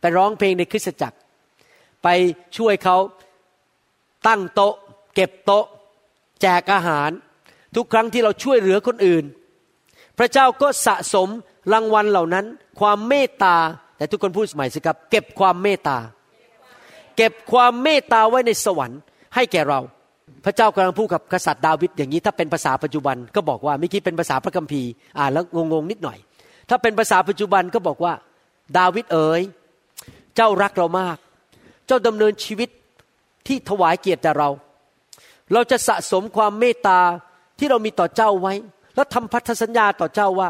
[0.00, 1.16] ไปร้องเพลงในคริสตจักร
[2.02, 2.08] ไป
[2.56, 2.96] ช่วยเขา
[4.26, 4.74] ตั้งโต๊ะ
[5.14, 5.66] เก็บโต๊ะ
[6.42, 7.10] แจกอาหาร
[7.76, 9.24] ทุกครั้งที่เราช่วยเหลือคนอื่น
[10.18, 11.28] พระเจ้าก็สะสม
[11.72, 12.44] รางวัลเหล่านั้น
[12.80, 13.56] ความเมตตา
[13.96, 15.98] แต่ทุกคนพูดสมัยสิครับ เก็บความเมตตา
[17.16, 19.00] เก็บความเมตตาไว้ในสวรรค์
[19.34, 19.80] ให้แก่เรา
[20.44, 26.18] พระเจ้ากำลังพูดกับกษัตริย์ดาวิดอย่างนี้ถ้าเป็นภาษาปัจจุบันก็บอกว่าเมื่อกี้เป็นภาษาพระคัมภีร์อ่านแล้วงงๆนิดหน่อย
[26.68, 28.12] ถ้าเป็นภาษาปัจจุบันก็บอกว่า
[28.78, 29.40] ดาวิดเอ๋ย
[30.36, 31.16] เจ้ารักเรามาก
[31.86, 32.68] เจ้าดำเนินชีวิต
[33.46, 34.48] ที่ถวายเกียรติแด่เรา
[35.52, 37.00] เราจะสะสมความเมตตา
[37.58, 38.54] ที่เรามีต่อเจ้าไว้
[38.94, 40.48] แล้วทำพันธสัญญาต่อเจ้าว่า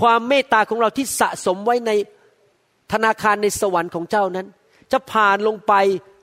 [0.00, 1.90] ความเมตตาของเราที่สะสมไว้ใน
[2.92, 4.46] ธนาคารในสวรรค์ของเจ้านั้น
[4.92, 5.72] จะผ่านลงไป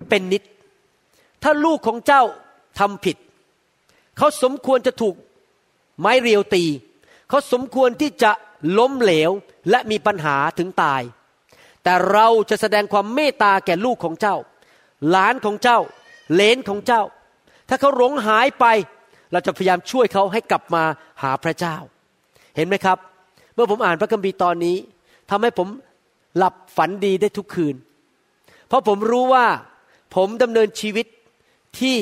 [0.10, 0.44] เป็นนิด
[1.44, 2.24] ถ้าลูกของเจ้า
[2.80, 3.18] ทำผิด
[4.18, 5.16] เขาสมควรจะถูก
[6.00, 6.64] ไม้เรียวตี
[7.30, 8.32] เขาสมควรที่จะ
[8.78, 9.32] ล้มเหลว
[9.70, 11.02] และมีปัญหาถึงตาย
[11.84, 14.36] แต่เราจะแสดงความเมตตาแก่ลูกของเจ้า
[15.10, 15.80] หลานของเจ้า
[16.34, 17.04] เลนของเจ้า
[17.70, 18.66] ถ้าเขาหลงหายไป
[19.32, 20.84] เราจะพยายามช่วยเขาให้กลับมา
[21.24, 21.76] หาพระเจ้า
[22.56, 22.98] เห็นไหมครับ
[23.54, 24.78] เมื่อผมอ่านพระคัมภีร์ตอนนี้
[25.30, 25.68] ทำให้ผม
[26.38, 27.76] หลับฝันดีได้ทุกคืน
[28.68, 29.46] เพราะผมรู้ว่า
[30.16, 31.06] ผมดำเนินชีวิต
[31.80, 31.98] ที่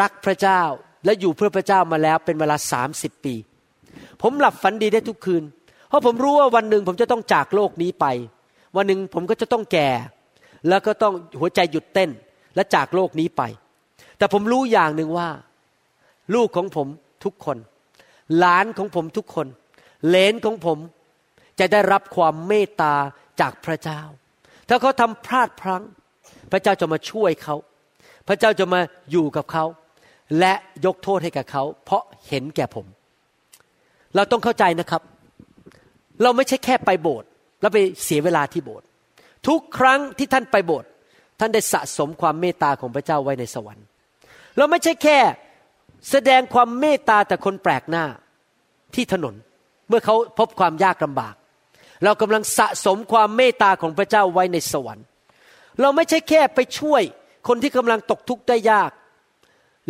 [0.00, 0.62] รักพระเจ้า
[1.04, 3.34] และอยู่เพื่อพระเจ้ามาแล้วเป็นเวลาสามสิบปี
[4.22, 5.42] ผมหลับฝันดีได้ทุกคืน
[5.88, 8.06] เพราะผมรู้ว่าวันหนึ่งผมจะต้องจากโลกนี้ไป
[8.76, 9.90] วันหนึ่งผมก็จะต้องแก่
[10.68, 12.10] แล้วก็ต้องหัวใจหยุดเต้น
[12.56, 13.42] และจากโลกนี้ไป
[14.18, 15.28] แต่ผมรู้อย่างหนึ่งว่า
[16.34, 16.88] ลูกของผม
[17.24, 17.56] ทุกคน
[18.38, 19.46] หลานของผมทุกคน
[20.08, 20.78] เลนของผม
[21.58, 22.94] จะได้รับความเมตตา
[23.40, 24.00] จากพระเจ้า
[24.68, 25.82] ถ้าเขาทำพลาดพลั้ง
[26.52, 27.56] พระเจ้าจะมาช่วยเขา
[28.28, 29.64] พระเจ้าจะมาอยู่กับเขา
[30.38, 30.54] และ
[30.86, 32.86] ยกโทษให้กับเขา เพราะเห็นแก่ผม
[34.14, 35.02] เราต้องเข้าใจนะครับ
[36.22, 37.28] เราไม่ใช่แค่ไปโบสถ์
[37.60, 38.86] แล้วไปเสียเวลาที่โบสถ์
[39.48, 40.88] ทุกครั้งที่ท่านไปโบสถ์
[41.38, 43.84] ท่านได้สะสมความเมตตาของพระเจ้าไว้ในสวรรค์
[44.56, 45.18] เราไม่ใช่แค่
[46.10, 48.04] แสดงความเมตตาแต่คนแปลกหน้า
[48.94, 49.34] ที่ถนน
[49.88, 51.34] เมื่อเขาพบความยากลำบาก
[52.04, 55.06] เรากำลังสะสมความเมตตาของพระเจ้าไว้ในสวรรค์
[55.80, 57.02] เราไม่ใช่แค่ไปช่วย
[57.48, 58.90] คนที่กำลังตกทุกข์ได้ยาก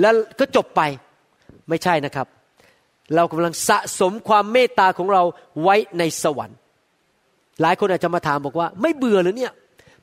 [0.00, 0.80] แล้วก็จบไป
[1.68, 2.26] ไม่ใช่นะครับ
[3.14, 5.22] เรากำลังสะสมความเมตตาของเรา
[5.62, 6.59] ไว้ในสวรรค์
[7.61, 9.52] หลายคนอาจจะมาถามบอกว่า ไม่เบื่อหรือเนี่ย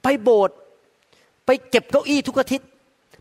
[0.04, 0.56] ไปโบสถ์
[1.46, 2.68] ไปเก็บเก้าอี้ทุกอาทิตย์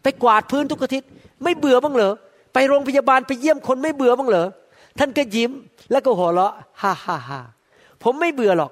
[0.03, 1.09] ไปกวาดพื้นทุกอาทิตย์
[1.45, 2.13] ไม่เบื่อบ้างเหรอ
[2.53, 4.47] ไปโรงพยาบาลไปเยี่ยมคนไม่เบื่อบ้างเหรอ
[4.99, 5.51] ท่านก็ยิ้ม
[5.91, 7.41] แล้วก็หัวเราะฮ่าฮ่าฮ่า
[8.03, 8.71] ผมไม่เบื่อหรอก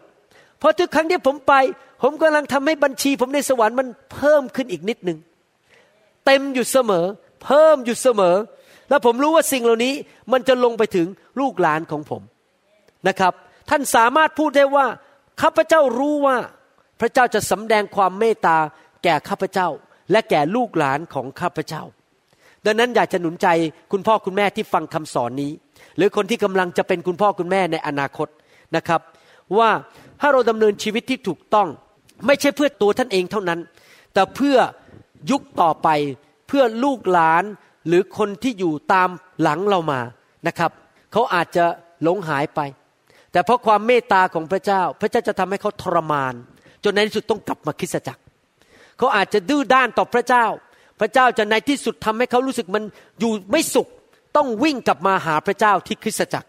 [0.58, 1.54] เพราะทุกครั้งที่ผมไป
[2.02, 5.18] ผมกำลังทำให้บัญชี ผมในสวรรค์มันเพิ่มขึ้นอีกนิดหนึ่ง
[6.26, 7.04] เต็มอยู่เสมอ
[7.44, 8.36] เพิ่มอยู่เสมอ
[8.88, 9.94] แล้วผมรู้ว่าสิ่งเหล่านี้
[10.32, 11.06] มันจะลงไปถึง
[11.40, 12.22] ลูกหลานของผม
[13.08, 13.32] นะครับ
[13.70, 14.86] ท่านสามารถพูดได้ว่า
[15.40, 16.36] ข้าพเจ้ารู้ว่า
[17.00, 18.56] พระเจ้าจะสำแดงความเมตตา
[19.04, 19.68] แก่ข้าพเจ้า
[20.10, 21.82] และแก่ลูกหลานของข้าพเจ้า
[22.64, 23.48] ดังนั้นอยากจะหนุนใจ
[23.92, 25.52] คุณพ่อคุณแม่ที่ฟังคำสอนนี้
[25.96, 28.28] หรือคนที่กำลังจะเป็นคุณพ่อคุณแม่ในอนาคต
[28.76, 29.00] นะครับ
[29.58, 29.70] ว่า
[30.20, 31.68] ถ้าเราดำเนินชีวิตที่ถูกต้อง
[32.26, 33.60] ไม่ใช่เพื่อตัวท่านเองเท่านั้น
[34.14, 34.56] แต่เพื่อ
[35.30, 35.88] ยุคต่อไป
[36.48, 37.44] เพื่อลูกหลาน
[37.88, 39.08] หรือคนที่อยู่ตาม
[39.42, 40.00] หลังเรามา
[40.46, 40.70] นะครับ
[41.12, 41.64] เขาอาจจะ
[42.02, 42.60] หลงหายไป
[43.32, 46.34] แต่เพราะความเมตตาของพระเจ้า พระเจ้าจะทำให้เขาทรมาน
[46.84, 48.22] จนในที่สุดต้องกลับมาคริสตจักร
[49.00, 50.46] เขาอาจจะดื้อด้านต่อพระเจ้า
[51.00, 52.84] พระเจ้าจะในที่สุดทำให้เขารู้สึกมัน
[53.20, 53.88] อยู่ไม่สุข
[54.36, 56.48] ต้องวิ่งกลับมาหาพระเจ้าที่คริสตจักร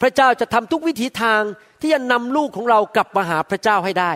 [0.00, 1.42] พระเจ้าจะทำทุกวิถีทาง
[1.80, 4.12] ที่จะนำลูกของเรากลับมาหาพระเจ้าให้ได้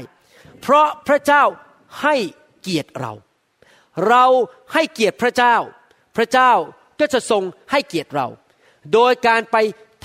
[0.61, 1.43] เพราะพระเจ้า
[2.03, 2.15] ให้
[2.63, 3.13] เกียรติเรา
[4.09, 4.25] เรา
[4.73, 5.57] ให้เกียรติพระเจ้า
[6.17, 6.53] พระเจ้า
[7.01, 8.27] ก็จะทรงให้เกียรติเรา
[8.93, 9.57] โดยการไป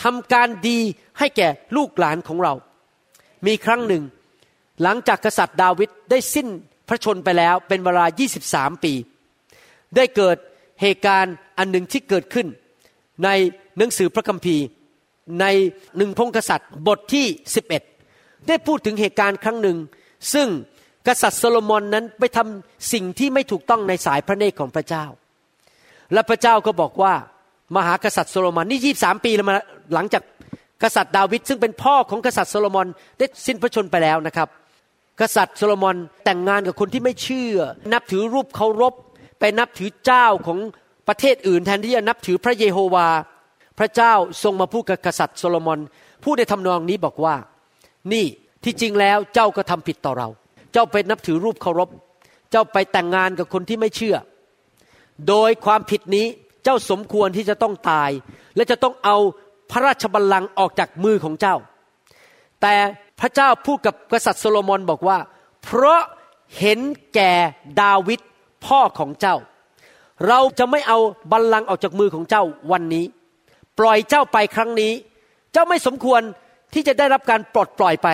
[0.02, 0.80] ทำการดี
[1.20, 2.54] ให้แก่ลูกหลานของเรา
[3.46, 4.04] มีครั้งหนึ่ง
[4.84, 6.48] หลังจากกษัตริย์ดาวิดได้สิ้น
[6.88, 8.06] พระชนไปแล้วเป็นเวลา
[8.46, 8.94] 23 ปี
[9.96, 10.38] ได้เกิด
[10.82, 12.48] เหตุการณ์อันหนึ่งที่เกิดขึ้น
[13.24, 13.30] ใน
[13.78, 14.66] หนังสือพระคัมภีร์
[15.42, 15.46] ใน
[15.98, 17.26] หนึ่งพงศ์กษัตริย์บทที่
[17.88, 19.78] 11 ได้พูดถึงเหตุการณ์ครั้งหนึ่ง
[20.34, 20.48] ซึ่ง
[21.08, 25.06] กษัตริย์โซโลมอนนั้นไปทำสิ่งที่ไม่ถูกต้องในสายพระเนตรของพระเจ้า
[26.14, 27.14] และพระเจ้าก็บอกว่า
[27.76, 29.56] มหากษัตริย์โซโลมอนนี่ยี่สามปีแล้วมา
[29.94, 30.24] หลังจาก
[30.84, 34.48] กษัตริย์ดาวิดซึ่งเป็นพ่อของกษัตริย์โซโลมอนได้สิ้นพระชนม์ไปแล้วนะครับ
[35.22, 37.58] กษัตริย์โซโลมอนแต่งงานกับคนที่ไม่เชื่อ
[37.94, 38.94] นับถือรูปเคารพ
[39.40, 40.60] ไปนับถือเจ้าของ
[41.08, 43.08] ประเทศอื่น แทนที่จะนับถือพระเยโฮวา
[43.80, 45.80] พระเจ้าทรงมาพูดกับกษัตริย์โซโลมอน
[46.24, 47.36] พูดในทำนองนี้บอกว่า
[48.14, 48.26] นี่
[48.64, 50.28] ที่จริงแล้วเจ้าก็ทำผิดต่อเรา
[50.74, 51.90] เจ้าไปนับถือรูปเคารพ
[52.52, 54.16] เจ้าไปแต่งงานกับคนที่ไม่เชื่อ
[55.28, 56.26] โดยความผิดนี้
[56.64, 58.12] เจ้าสมควรที่จะต้องตาย
[58.56, 59.18] และจะต้องเอา
[59.72, 61.56] พระราชบัลลังก์ออกจากมือของเจ้า
[62.62, 62.76] แต่
[63.20, 65.18] พระเจ้าพูดกับกษัตริย์โซโลมอนบอกว่า
[65.64, 66.02] เพราะ
[66.60, 66.80] เห็น
[67.14, 67.32] แก่
[67.82, 68.20] ดาวิด
[68.66, 69.36] พ่อของเจ้า
[70.28, 71.00] เราจะไม่เอา
[71.32, 73.06] บัลลังก์ออกจากมือของเจ้าวันนี้
[73.80, 74.94] ปล่อยเจ้าไปครั้งนี้
[75.54, 76.22] เจ้าไม่สมควร
[76.74, 78.08] ที่จะได้รับการปลดปล่อยไป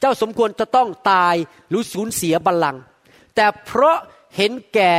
[0.00, 1.34] เจ้าสมควรจะต้องตาย
[1.68, 2.80] หรือสูญเสียบัลลังก์
[3.34, 3.96] แต่เพราะ
[4.36, 4.92] เห็นแก่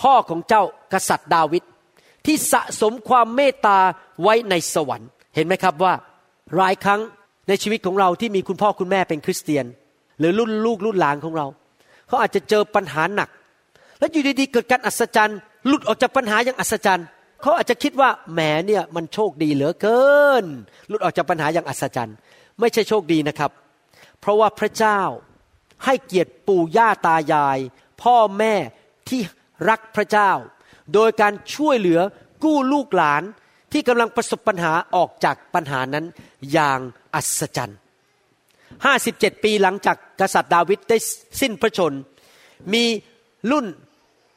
[0.00, 0.62] พ่อของเจ้า
[0.92, 1.62] กษัตริย์ดาวิด
[2.26, 3.78] ที่สะสมความเมตตา
[4.22, 5.94] ไว้ในสวรรค์ เห็นไหมครับว่า
[6.56, 7.00] หลายครั้ง
[7.48, 9.64] ในชีวิตของเราที่มีคุณพ่อคุณแม่เป็นคริสเตียน
[10.18, 11.46] หรือรุ่นลูกรุ่นหลานของเรา
[12.08, 13.28] เขาอาจจะเจอปัญหาหนัก
[13.98, 17.06] แล้วอยู่ดีๆเกิดการอัศจรรย์หลุดออกจากปัญหาอย่างอัศจรรย์
[17.42, 20.02] เขาอาจจะคิดว่าแหมเนี่ยมันโชคดีเหลือเกิ
[20.42, 20.44] น
[20.88, 22.16] หลุดออกจากปัญหาอย่างอัศจรรย์
[22.60, 23.50] ไม่ใช่โชคดีนะครับ
[24.20, 25.00] เพราะว่าพระเจ้า
[25.84, 27.58] ให้เกียรติปู่ย่าตายาย
[28.02, 28.54] พ่อแม่
[29.08, 29.20] ที่
[29.68, 30.30] รักพระเจ้า
[30.94, 32.00] โดยการช่วยเหลือ
[32.44, 33.22] กู้ลูกหลาน
[33.74, 36.04] ที่กำลังประสบปัญหาออกจากปัญหานั้น
[36.52, 36.80] อย่าง
[37.14, 37.78] อัศจรรย์
[38.84, 40.96] ห้าสิบเจ็ดปีหลังจากกษัตริย์ดาวิดได้
[41.40, 41.92] สิ้นพระชน
[42.72, 42.84] มี
[43.50, 43.66] รุ่น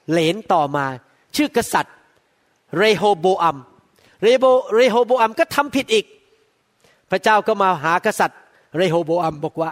[0.09, 0.85] เหลนต่อมา
[1.35, 1.95] ชื่อกษัตริย์
[2.77, 3.57] เรโฮโบอัม
[4.23, 4.45] เรโบ
[4.75, 6.05] เรโฮโบอัมก็ทำผิดอีก
[7.11, 8.39] พระเจ้าก็มาหากษัตริย์
[8.77, 9.71] เรโฮโบอัมบอกว่า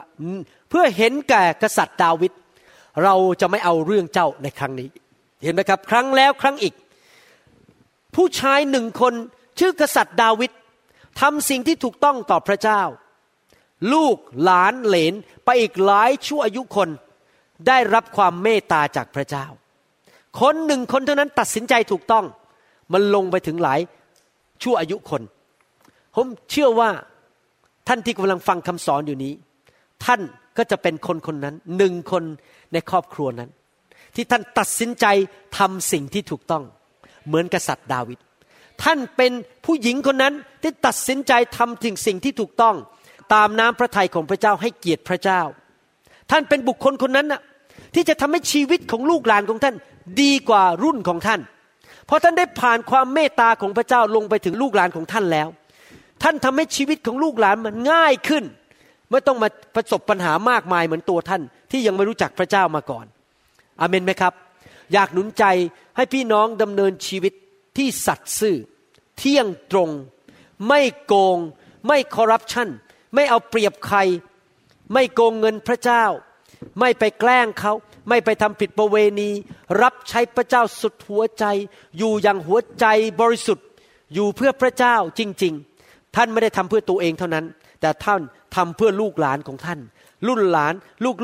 [0.70, 2.32] เพื่อเห็นแก่กษัตริย์ดาวิด
[3.04, 4.90] เราจะไม่เอาเรื่องเจ้าในครั้งนี้
[5.44, 6.74] เห็นไหมครับ ครั้งแล้วครั้งอีก
[8.16, 9.14] ผู้ชายหนึ่งคน
[9.60, 10.52] ชื่อกษัตริย์ดาวิด
[11.22, 12.82] ทำสิ่งที่ถูกต้องต่อพระเจ้า
[13.94, 15.14] ลูกหลานเหลน
[15.46, 16.90] ไปอีกหลายชั่วอายุคน
[17.68, 19.46] ได้รับความเมตตาจากพระเจ้า
[20.40, 22.26] คนหนึ่งคนเท่านั้นตัดสินใจถูกต้อง
[22.94, 23.80] มันลงไปถึงหลาย
[24.64, 25.22] ชั่วอายุคน
[26.16, 26.90] ผมเชื่อว่า
[27.88, 29.34] ท่านที่กำลังฟังคำสอนอยู่นี้
[30.06, 30.22] ท่าน
[30.58, 32.24] ก็จะเป็นคนคนนั้นหนึ่งคน
[32.74, 33.50] ในครอบครัวนั้น
[34.16, 35.06] ที่ท่านตัดสินใจ
[35.58, 36.64] ทำสิ่งที่ถูกต้อง
[37.28, 38.20] เหมือนกษัตริย์ดาวิด
[38.84, 39.32] ท่านเป็น
[39.66, 42.76] ผู้หญิงคนนั้นที่ตัดสินใจทำถึงสิ่งที่ถูกต้อง
[43.34, 45.42] ตามน้ำพระทัยของพระเจ้าให้เกียรติพระเจ้า
[46.32, 47.42] ท่านเป็นบุคคลคนนั้นน่ะ
[47.96, 49.76] ที่จะทำให้ชีวิตของลูกหลานของท่าน
[50.22, 51.42] ดีกว่ารุ่นของท่าน
[52.08, 55.48] เพราะท่านได้ผ่านความเมตตาของพระเจ้าลงไปถึงลูกหลานของท่านแล้ว
[56.24, 58.44] ท่านทำให้ชีวิตของลูกหลานมันง่ายขึ้น
[59.10, 63.06] ไม่ต้องมาประสบปัญหามากมายเหมือนตัวท่าน ที่ยังไม่รู้จักพระเจ้ามาก่อน
[63.80, 64.34] อเมนไหมครับ
[64.94, 65.44] อยากหนุนใจ
[65.96, 67.34] ให้พี่น้องดำเนินชีวิต
[67.78, 68.58] ที่สัตย์ซื่อ
[69.18, 69.92] เที่ยงตรง
[70.68, 71.38] ไม่โกง
[71.88, 72.70] ไม่คอร์รัปชัน
[73.14, 73.98] ไม่เอาเปรียบใคร
[74.94, 76.04] ไม่โกงเงินพระเจ้า
[76.80, 77.74] ไม่ไปแกล้งเขา
[78.10, 79.30] ไม่ไปทำผิดประเวณี
[79.82, 81.46] รับใช้พระเจ้าสุดหัวใจ
[81.98, 82.86] อยู่อย่างหัวใจ
[83.22, 83.66] บริสุทธิ์
[84.14, 85.54] อยู่เพื่อพระเจ้าจริง
[85.86, 87.46] ๆ ท่านไม่ได้ทำเพื่อตัวเองเท่านั้น
[87.82, 88.22] แต่ท่าน
[88.56, 89.80] ทำเพื่อลูกหลานของท่าน
[90.28, 90.74] รุ่นหลาน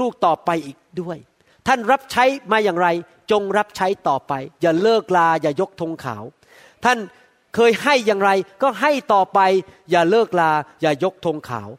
[0.02, 1.18] ลูกๆต่อไปอีกด้วย
[1.68, 2.88] ท่านรับใช้มาอย่างไร
[3.32, 6.24] จงรับใช้ต่อไป อย่าเลิกลาอย่ายกธงขาว
[6.86, 7.00] ท่าน
[7.56, 9.40] เคยให้อย่างไร ก็ให้ต่อไป
[9.92, 11.70] อย่าเลิกลา อย่ายกธงขาว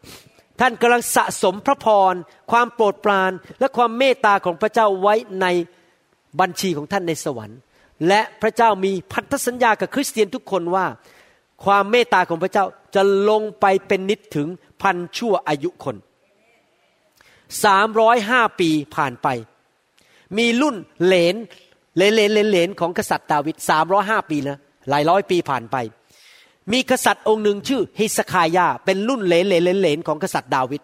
[0.61, 2.15] ท่านกำลังสะสมพระพร
[2.51, 5.47] ความโปรดปรานและความเมตตาของพระเจ้าไว้ใน
[6.41, 7.59] บัญชีของท่านในสวรรค์
[8.09, 10.87] และพระเจ้ามีพันธสัญญากับคริสเตียนทุกคนว่า
[11.65, 14.49] ความเมตตาของพระเจ้าจะลงไปเป็นนิตย์ถึง
[14.83, 15.97] พันชั่วอายุคน
[17.65, 19.29] สามร้อยห้าปีผ่านไป
[20.38, 21.35] มีรุ่นเหลน
[21.97, 25.77] เหลนเหลนเหลนเหลนของกษัตริย์ดาวิดสามร้อยห้าปีนะ หลายร้อยปีผ่านไป
[26.73, 30.83] มีกษัตริย์องค์หนึ่งชื่อฮิสคียาห์เป็นรุ่นเหลนเหลนเหลนเหลนของกษัตริย์ดาวิด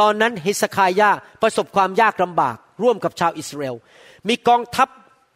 [0.00, 1.10] ตอนนั้นเฮสคายา
[1.42, 3.76] ประสบความยากลำบากร่วมกับชาวอิสราเอล
[4.28, 4.88] มีกองทัพ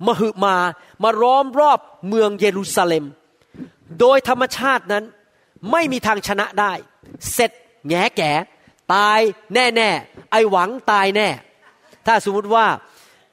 [0.07, 0.57] มหึมา
[1.03, 3.05] มาล้อมรอบเมืองเยรูซาเล็ม
[4.01, 5.05] โดยธรรมชาตินั้น
[5.71, 6.73] ไม่มีทางชนะได้
[7.33, 7.51] เสร็จ
[7.89, 8.33] แง่แก่
[8.95, 9.21] ตาย
[9.55, 9.91] แน่แน่
[10.31, 11.29] ไอหวังตายแน่
[12.07, 12.67] ถ้าสมมติว่า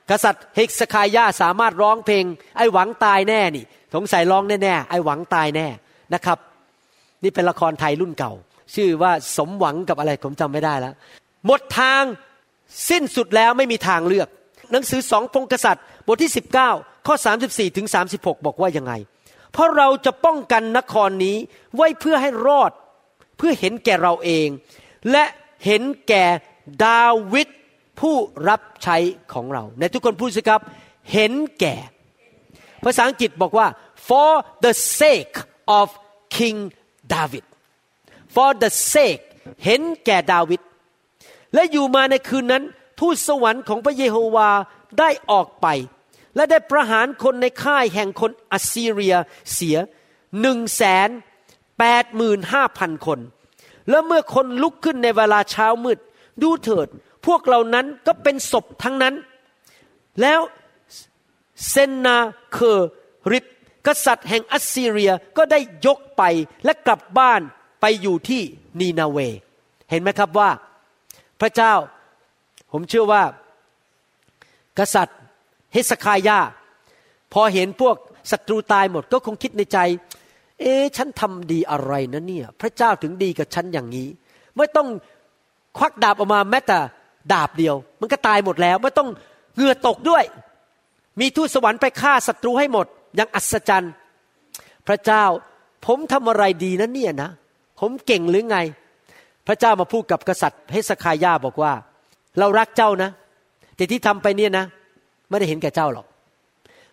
[0.09, 2.25] กษัตริย์เฮกสคายาสามารถร้องเพลง
[2.57, 5.67] ไอหวังตายแน่นี่ สงสัยร้องแน่แน่ไอหวังตายแน่
[6.13, 6.37] นะครับ
[7.23, 8.33] นี่เป็นละครไทยรุ่นเก่า
[8.75, 10.93] ชื่อว่าสมหวังกับอะไรผมจำไม่ได้แล้ว
[11.45, 12.03] หมดทาง
[12.89, 14.27] สิ้นสุดแล้วไม่มีทางเลือก
[14.71, 16.31] หนังสือสองพงกษัตริย์ บทที่
[16.69, 18.93] 19 ข้อ 34ถึง36 บอกว่ายังไง
[19.51, 21.37] เพราะเราจะป้องกันนครนี้
[21.75, 22.71] ไว้เพื่อให้รอด
[23.37, 24.47] เพื่อเห็นแก่เราเอง
[25.11, 25.23] และ
[25.65, 26.25] เห็นแก่
[26.85, 27.47] ดาวิด
[27.99, 28.15] ผู้
[28.49, 28.97] รับใช้
[29.33, 30.61] ของเรา ในทุกคนพูดสิครับ
[31.13, 31.75] เห็นแก่
[32.83, 33.67] ภาษาอังกฤษบอกว่า
[34.07, 34.31] for
[34.65, 35.35] the sake
[35.79, 35.87] of
[36.35, 36.59] King
[37.13, 37.45] David
[38.35, 39.23] for the sake
[39.65, 40.61] เห็นแก่ดาวิด
[41.53, 42.63] และอยู่มาในคืนนั้น
[42.99, 44.49] ทูตสวรรค์ของพระเยโฮวา
[44.99, 45.67] ได้ออกไป
[46.35, 49.15] และได้ประหารคนในค่ายแห่งคนอัสซีเรีย
[49.53, 49.77] เสีย
[50.41, 51.09] หนึ่งแสน
[51.79, 53.19] แปดหมื่นห้าพันคน
[53.89, 55.99] แล้วเมื่อคนลุกขึ้นในเวลาเช้ามืด
[56.41, 56.87] ดูเถิด
[57.25, 59.15] พวกเหล่านั้นก็เป็นศพทั้งนั้น
[60.21, 60.39] แล้ว
[61.69, 62.17] เซนนา
[62.51, 62.75] เคอ
[63.31, 63.45] ริบ
[63.87, 66.23] กษัตริย์แห่งอัสซีเรียก็ได้ยกไป
[66.65, 67.41] และกลับบ้าน
[67.81, 68.41] ไปอยู่ที่
[68.79, 69.17] นีนาเว
[69.89, 70.49] เห็นไหมครับว่า
[71.41, 71.73] พระเจ้า
[72.71, 73.23] ผมเชื่อว่า
[74.79, 75.17] กษัตริย์
[75.73, 76.39] เฮสคายา
[77.33, 77.95] พอเห็นพวก
[78.31, 79.77] ศัตรูตายหมดก็คงคิดในใจ
[80.59, 84.07] เอ๊ฉันทำดีอะไรนะเนี่ย พระเจ้าถึงดีกับฉันอย่างนี้
[84.57, 84.87] ไม่ต้อง
[85.77, 86.77] ควักดาบออกมาแม้แต่
[87.33, 89.09] ดาบเดียว มันก็ตายหมดแล้ว ไม่ต้อง
[89.55, 90.23] เหงื่อตกด้วย
[91.19, 93.93] มีทูตสวรรค์ไปฆ่าศัตรูให้หมดย่างอัศจรรย์
[94.87, 95.23] พระเจ้า
[95.85, 97.29] ผมทำอะไรดีนะเนี่ยนะ
[97.79, 98.57] ผมเก่งหรือไง
[99.47, 101.73] พระเจ้ามาพูดกับกษัตริย์เฮสคายาบอกว่า
[102.39, 103.09] เรารักเจ้านะ
[103.75, 104.65] แต่ที่ทำไปเนี่ยนะ
[105.29, 106.05] ไม่ได้เห็นแก่เจ้าหรอก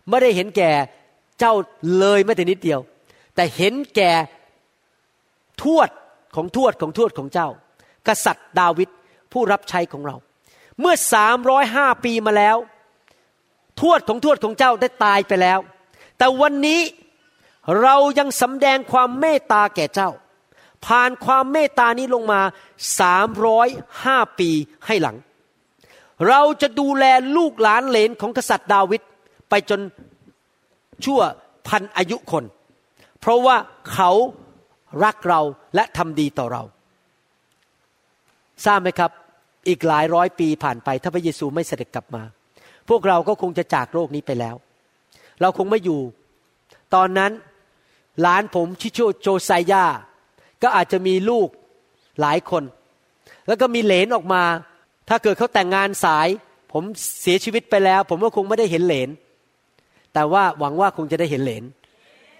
[0.08, 0.70] ไม่ได้เห็นแก่
[1.40, 1.54] เจ้า
[1.98, 2.80] เลยแม้แต่นิดเดียว
[3.34, 4.12] แต่เห็นแก่
[5.62, 5.88] ทวด
[6.36, 7.48] ของทวดของทวดของเจ้า
[8.08, 8.88] กษัตริย์ดาวิด
[9.32, 10.16] ผู้รับใช้ของเรา
[10.80, 12.56] เมื่อสามร้อยห้าปีมาแล้ว
[13.80, 15.58] ทวดของทวดของเจ้าได้ตายไปแล้ว
[16.18, 16.80] แต่วันนี้
[17.82, 20.10] เรายังสำแดงความเมตตาแก่เจ้า
[20.86, 22.40] ผ่านความเมตตานี้ลงมา
[23.00, 23.68] สามร้อย
[24.04, 24.50] ห้าปี
[24.86, 25.16] ให้หลัง
[26.28, 27.04] เราจะดูแล
[27.36, 29.02] ลูกหลานเลนของกษัตริย์ดาวิด
[29.48, 29.80] ไปจน
[31.04, 31.20] ชั่ว
[31.68, 32.44] พันอายุคน
[33.20, 33.56] เพราะว่า
[33.92, 34.10] เขา
[35.04, 35.40] รักเรา
[35.74, 36.62] และทำดีต่อเรา
[38.64, 39.10] ทราบไหมครับ
[39.68, 42.22] อีกหลายร้อยปีผ่านไป ถ้าพระเยซูไม่เสด็จกลับมา
[42.88, 44.56] พวกเราก็คงจะจากโลกนี้ไปแล้ว
[45.40, 46.00] เราคงไม่อยู่
[46.94, 47.32] ตอนนั้น
[48.20, 49.84] หลานผมชิโชโจไซยา
[50.62, 51.48] ก็อาจจะมีลูก
[52.20, 52.62] หลายคน
[53.46, 54.42] แล้วก็มีเหลนออกมา
[55.08, 56.28] ถ้าเกิดเขาแต่งงานสาย
[56.72, 56.82] ผม
[57.20, 59.08] เสียชีวิตไปแล้ว ผมก็คงไม่ได้เห็นเหลน
[60.14, 61.64] แต่ว่าหวังว่าคงจะได้เห็นเหลน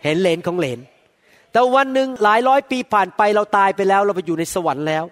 [0.05, 0.79] เห็นเหลนของเหลน
[1.53, 5.05] แต่วันหนึ่งหลายร้อยปีผ่านไปเราตายไปแล้ว เราไปอยู่ในสวรรค์แล้ว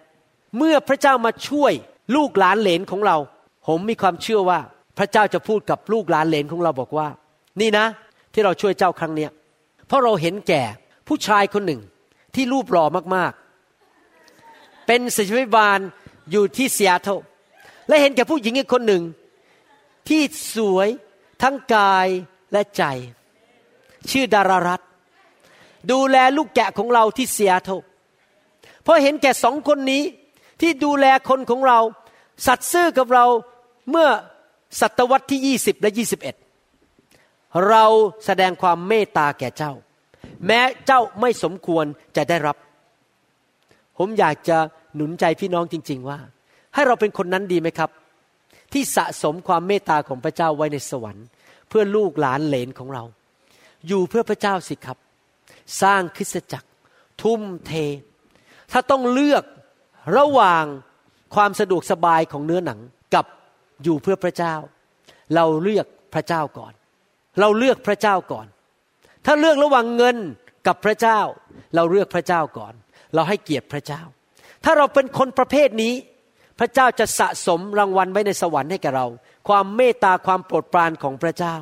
[0.57, 1.73] เมื่อพระเจ้ามาช่วย
[2.17, 3.17] ลูกหลานเหลนของเรา
[3.67, 4.61] ผมมีความเชื่อว่า
[4.99, 7.09] พระเจ้าจะพูดกับลูกหลานเหลนของเราบอกว่า
[7.61, 7.87] นี่นะ
[8.33, 9.31] ที่เราช่วยเจ้าครั้งเนี้ย
[9.87, 10.63] เพราะเราเห็นแก่
[11.09, 11.81] ผู้ชายคนหนึ่ง
[12.35, 15.79] ที่รูปหล่อมากๆ เป็นศิษยวิบาล
[16.31, 17.09] อยู่ที่เซียโต
[17.89, 19.03] และเห็นแก่ผู้หญิงอีกคนหนึ่ง
[20.09, 20.23] ที่
[20.55, 20.89] สวย
[21.43, 22.09] ทั้งกาย
[22.53, 22.83] และใจ
[24.11, 24.81] ชื่อดารารัต
[25.91, 27.71] ดูแลลูกแกะของเราที่เซียโต
[28.83, 30.03] เพราะเห็นแก่สองคนนี้
[30.61, 31.79] ที่ดูแลคนของเรา
[32.47, 33.27] สัตซ์ซื่อกับเรา
[33.91, 34.09] เมื่อ
[34.81, 37.85] ศตวรรษที่ 20 และ 21 เรา
[38.25, 39.73] แสดงความเมตตาแก่เจ้า
[40.47, 41.85] แม้เจ้าไม่สมควร
[42.17, 42.57] จะได้รับ
[43.99, 44.59] ผมอยากจะ
[44.95, 46.19] หนุนใจพี่น้องจริง ๆ ว่า
[46.75, 47.91] ให้เราเป็นคนนั้นดีไหมครับ
[48.73, 51.27] ที่สะสมความเมตตาของพระเจ้าไว้ในสวรรค์
[51.69, 53.05] เพื่อลูกหลานเหลนของเรา
[53.87, 54.99] อยู่เพื่อพระเจ้าสิครับ
[55.83, 56.69] สร้างคริสตจักร
[57.23, 57.73] ทุ่มเท
[58.73, 59.45] ถ้าต้องเลือก
[60.17, 60.65] ระหว่าง
[61.35, 62.81] ความสะดวกสบายของเนื้อหนัง
[63.15, 63.27] กับ
[63.85, 64.55] อยู่เพื่อพระเจ้า
[65.35, 66.73] เราเลือกพระเจ้าก่อน
[67.41, 68.47] เราเลือกพระเจ้าก่อน
[69.27, 70.17] ถ้าเลือกระหว่างเงิน
[70.67, 71.21] กับพระเจ้า
[71.75, 72.75] เราเลือกพระเจ้าก่อน
[73.15, 74.03] เราให้เกียรติพระเจ้า
[74.65, 75.95] ถ้าเราเป็นคนประเภทนี้
[76.59, 79.07] พระเจ้าจะสะสมรางวัลไว้ในสวรรค์ให้แก่เรา
[79.49, 81.57] ความเมตตาความโปรดปรานของพระเจ้า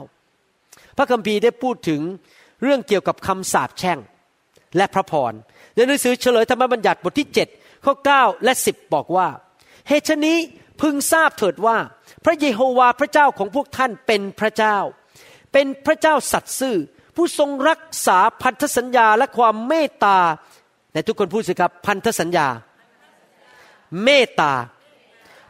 [0.97, 2.01] พระคัมภีร์ได้พูดถึง
[2.63, 3.99] เรื่องเกี่ยวกับคำสาปแช่ง
[4.77, 5.33] และพระพร
[5.75, 9.29] ในหนังสือเฉลยธรรมบัญญัติบทที่7ข้อ9และ 10 บอกว่า
[9.89, 10.39] เหตุนี้
[10.81, 11.77] พึงทราบเถิดว่า
[12.25, 14.77] พระเยโฮวาพระเจ้าของพวกท่านเป็นพระเจ้า
[15.53, 16.77] เป็นพระเจ้าสัตย์ซื่อ
[17.17, 20.19] ผู้ทรงรักษาพันธสัญญาและความเมตตา
[20.93, 22.49] ในทุกคนพูดสิครับพันธสัญญา
[24.05, 24.53] เมตตา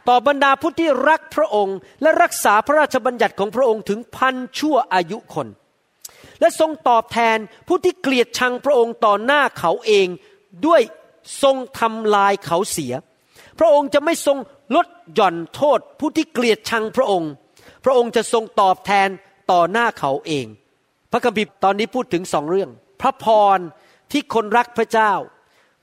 [0.07, 5.47] ต่อบรรดาผู้ที่รักพระองค์ และรักษาพระราชบัญญัติของพระองค์ถึงพันชั่วอายุคน
[6.39, 10.07] และทรงตอบแทนผู้ที่เกลียดชังพระองค์ต่อหน้าเขาเอง
[10.65, 10.81] ด้วย
[11.43, 12.93] ทรงทำลายเขาเสีย
[13.59, 14.37] พระองค์จะไม่ทรง
[14.75, 17.31] ลดหย่อนโทษผู้ที่เกลียดชังพระองค์
[17.83, 19.09] พระองค์จะทรงตอบแทน
[19.51, 20.45] ต่อหน้าเขาเอง
[21.11, 22.69] พระคัมภีร์ตอนนี้พูดถึงสองเรื่อง
[23.01, 23.25] พระพ
[23.57, 23.59] ร
[24.11, 25.11] ที่คนรักพระเจ้า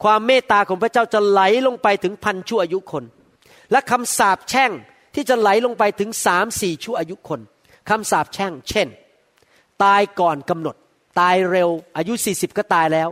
[0.05, 3.05] ความเมตตาของพระเจ้าจะไหลลงไปถึงพันชั่วอายุคน
[3.73, 4.71] และคำสาปแช่ง
[5.15, 7.41] ที่จะไหลลงไปถึงสามสี่ชั่วอายุคน
[7.89, 8.89] คำสาปแช่ง เช่น
[9.85, 10.77] ตายก่อนกำหนด
[11.21, 13.09] ตายเร็ว อายุ 40 ก็ตายแล้ว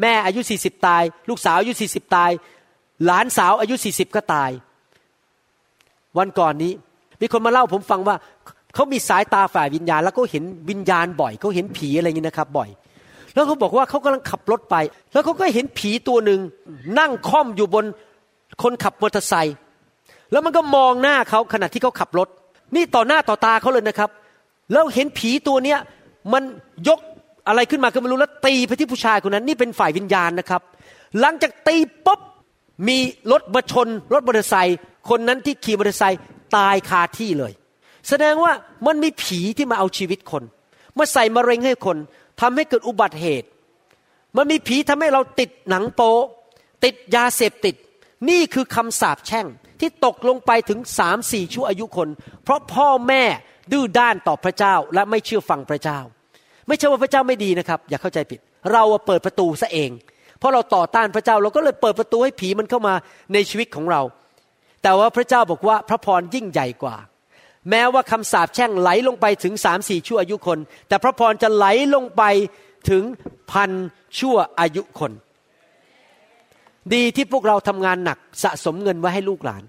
[0.00, 2.30] แม่อายุ 40 ตาย ลูกสาวอายุ 40 ตาย
[3.04, 4.50] หลานสาวอายุ 40 ก็ตาย
[6.18, 6.72] วันก่อนนี้
[7.20, 8.16] มีคนมาเล่าผมฟังว่า
[8.74, 12.68] เขามีสายตาฝ่ายวิญญาณ แล้วก็เห็นวิญญาณบ่อยเขาเห็นผีอะไรอย่างนี้นะครับ บ่อย
[13.34, 14.76] แล้วเขาบอกว่าเขากำลังขับรถไป
[15.12, 16.40] แล้วเขาก็เห็นผีตัวหนึ่ง
[16.98, 17.84] นั่งค่อมอยู่บน
[18.62, 19.56] คนขับมอเตอร์ไซค์
[20.32, 22.28] แล้วมันก็มองหน้าเขาขณะที่เขาขับรถ
[22.74, 24.10] นี่ต่อหน้าต่อตาเขาเลยนะครับ
[24.72, 25.78] แล้วเห็นผีตัวเนี้ย
[26.32, 26.42] มัน
[26.88, 26.98] ยก
[27.48, 30.62] อะไรขึ้นมาก็ไม่รู้แล้วตีไปที่ผู้ชายคนนั้น นี่เป็นฝ่ายวิญญาณนะครับ
[31.20, 32.20] หลังจากตีปุ๊บ
[32.88, 32.98] มี
[33.32, 36.20] รถมาชนรถมอเตอร์ไซค์คนนั้นที่ขี่มอเตอร์ไซค์
[36.56, 37.52] ตายคาที่เลย
[38.08, 38.52] แสดงว่า
[38.86, 40.42] มันมีผีที่มาเอาชีวิตคน
[40.98, 41.96] มาใส่มะเร็งให้คน
[42.40, 43.48] ทำให้เกิดอุบัติเหตุ
[44.36, 46.12] มันมีผีทำให้เราติดหนังโป๊
[46.84, 47.74] ติดยาเสพติด
[48.28, 49.46] นี่คือคำสาปแช่ง
[49.80, 52.08] ที่ตกลงไปถึงสามสี่ชั่วอายุคน
[52.42, 53.22] เพราะพ่อแม่
[53.72, 55.98] ดื้อด้านต่อพระเจ้าและไม่เชื่อฟังพระเจ้า
[56.68, 58.40] ไม่ใช่ว่าพระเจ้าไม่ดีนะครับ อย่าเข้าใจผิด
[58.72, 59.90] เราเปิดประตูซะเอง
[60.42, 62.94] เพราะเราต่อต้านพระเจ้าเราก็เลยเปิดประตูให้ผีมันเข้ามา
[63.32, 64.00] ในชีวิตของเรา
[64.82, 66.96] แต่ว่าพระเจ้าบอกว่าพระพรยิ่งใหญ่กว่า
[67.70, 72.22] แม้ว่าคำสาปแช่งไหลลงไปถึงสามสี่ชั่วอายุคน แต่พระพรจะไหลลงไป
[72.90, 73.02] ถึง
[73.52, 73.70] พัน
[74.18, 75.12] ชั่วอายุคน
[76.94, 79.62] ดีที่พวกเราทำงานหนักสะสมเงินไว้ให้ลูกหลาน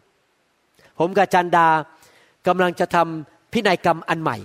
[1.00, 1.68] ผมกับจันดา
[2.48, 4.38] กำลังจะทำพินัยกรรมอันใหม่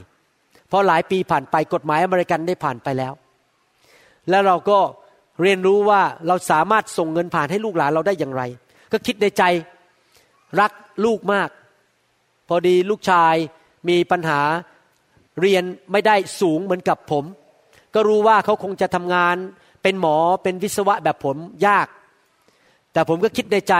[0.68, 3.12] เพราะหลายปีผ่านไปกฎหมายอเมริกันได้ผ่านไปแล้ว
[4.30, 4.78] แล้วเราก็
[5.42, 8.42] เรียนรู้ว่าเราสามารถส่งเงินผ่านให้ลูกหลานเราได้อย่างไร
[8.92, 9.42] ก็คิดในใจ
[10.60, 10.72] รัก
[11.04, 11.48] ลูกมาก
[12.48, 13.34] พอดีลูกชาย
[13.88, 14.40] มีปัญหา
[15.40, 17.24] เรียนไม่ได้สูงเหมือนกับผม
[17.94, 19.36] ก็รู้ว่าเขาคงจะทำงาน
[19.82, 21.86] เป็นหมอเป็นวิศวะแบบผมยาก
[22.92, 23.74] แต่ผมก็คิดในใจ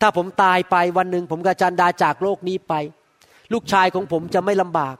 [0.00, 2.74] ถ้าผมตายไปวันหนึ่งผมกับจันดาจากโลกนี้ไป
[3.52, 4.96] ลูกชายของผมจะไม่ลำบาก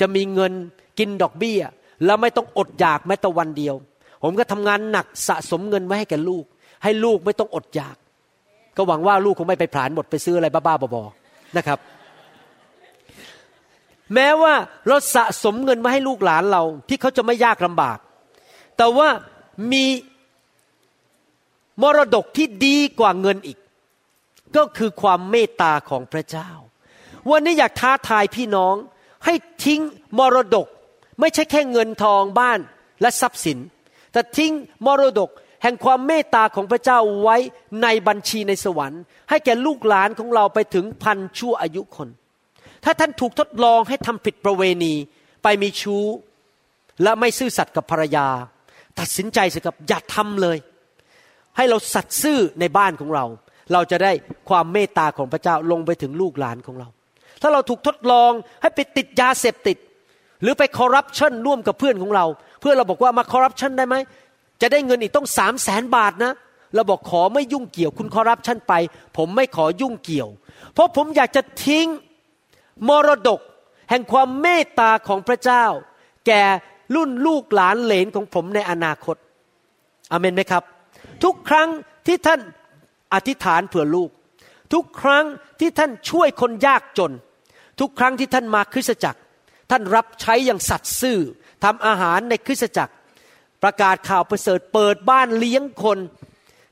[0.00, 0.52] จะมีเงิน
[0.98, 1.60] กินดอกเบี้ย
[2.04, 3.74] แล้วไม่ต้องอดอยากแม้แต่วันเดียว
[4.22, 6.44] ผมก็ทำงานหนักสะสมเงินไว้ให้แก่ลูก
[6.82, 7.96] ให้ลูกไม่ต้องอดอยาก
[8.76, 11.78] ก็หวังว่าลูกคงไม่ไปผลาญหมดไปซื้ออะไรบ้าๆบอๆนะครับ
[14.14, 14.54] แม้ว่า
[14.86, 17.98] เราสะสมเงินมาให้ลูกหลานเรา ที่เขาจะไม่ยากลำบาก
[18.76, 19.08] แต่ว่า
[19.72, 19.84] มี
[21.82, 23.58] มรดกที่ดีกว่าเงินอีก
[24.56, 26.50] ก็คือความเมตตาของพระเจ้า
[27.30, 28.74] วันนี้อยากท้าทายพี่น้อง
[29.24, 29.80] ให้ทิ้ง
[30.18, 30.66] มรดก
[31.20, 32.58] ไม่ใช่แค่เงินทองบ้าน
[33.00, 33.58] และทรัพย์สิน
[34.18, 34.52] แต่ทิ้ง
[34.86, 35.30] มรดก
[35.62, 37.36] แห่งความเมตตาของพระเจ้าไว้
[37.82, 42.08] ในบัญชีในสวรรค์ ให้แก่ลูกหลานของเราไปถึงพันชั่วอายุคน
[42.84, 44.94] ถ้าท่านถูกทดลองให้ทำผิดประเวณี
[45.42, 46.04] ไปมีชู้
[47.02, 48.26] และไม่ซื่อสัตย์กับภรรยา
[48.98, 50.58] ตัดสินใจสิครับอย่าทำเลย
[51.56, 53.24] ให้เราสัตย์ซื่อในบ้านของเรา
[53.72, 54.12] เราจะได้
[54.48, 56.88] ความเมตตาของพระเจ้าลงไปถึงลูกหลานของเรา
[57.42, 59.76] ถ้าเราถูกทดลองให้ไปติดยาเสพติด
[60.42, 62.26] หรือไปคอร์รัปชันร่วมกับเพื่อนของเรา
[62.60, 63.96] เพื่อเราบอกว่ามาคอร์รัปชันได้ไหม
[64.60, 66.32] จะได้เงินอีกต้องสามแสนบาทนะ
[66.74, 68.72] เราบอกขอไม่ยุ่งเกี่ยวคุณคอร์รัปชันไป
[69.16, 70.28] ผมไม่ขอยุ่งเกี่ยว
[70.74, 71.86] เพราะผมอยากจะทิ้ง
[72.88, 73.40] มรดก
[73.90, 75.64] แห่งความเมตตาของพระเจ้า
[76.26, 76.42] แก่
[76.94, 79.16] รุ่นลูกหลานเหลนของผมในอนาคต
[80.12, 80.62] อเมนไหมครับ
[81.24, 81.68] ทุกครั้ง
[82.06, 82.40] ที่ท่าน
[83.14, 84.10] อธิษฐานเผื่อลูก
[84.72, 85.24] ทุกครั้ง
[85.60, 87.12] ที่ท่านช่วยคนยากจน
[87.80, 89.20] ทุกครั้งที่ท่านมาคริสตจักร
[89.70, 91.18] ท่านรับใช้อย่างสัตย์ซื่อ
[91.64, 92.94] ทำอาหารในคริสตจักร
[93.62, 95.98] ประกาศข่าวประเสริฐเปิดบ้านเลี้ยงคน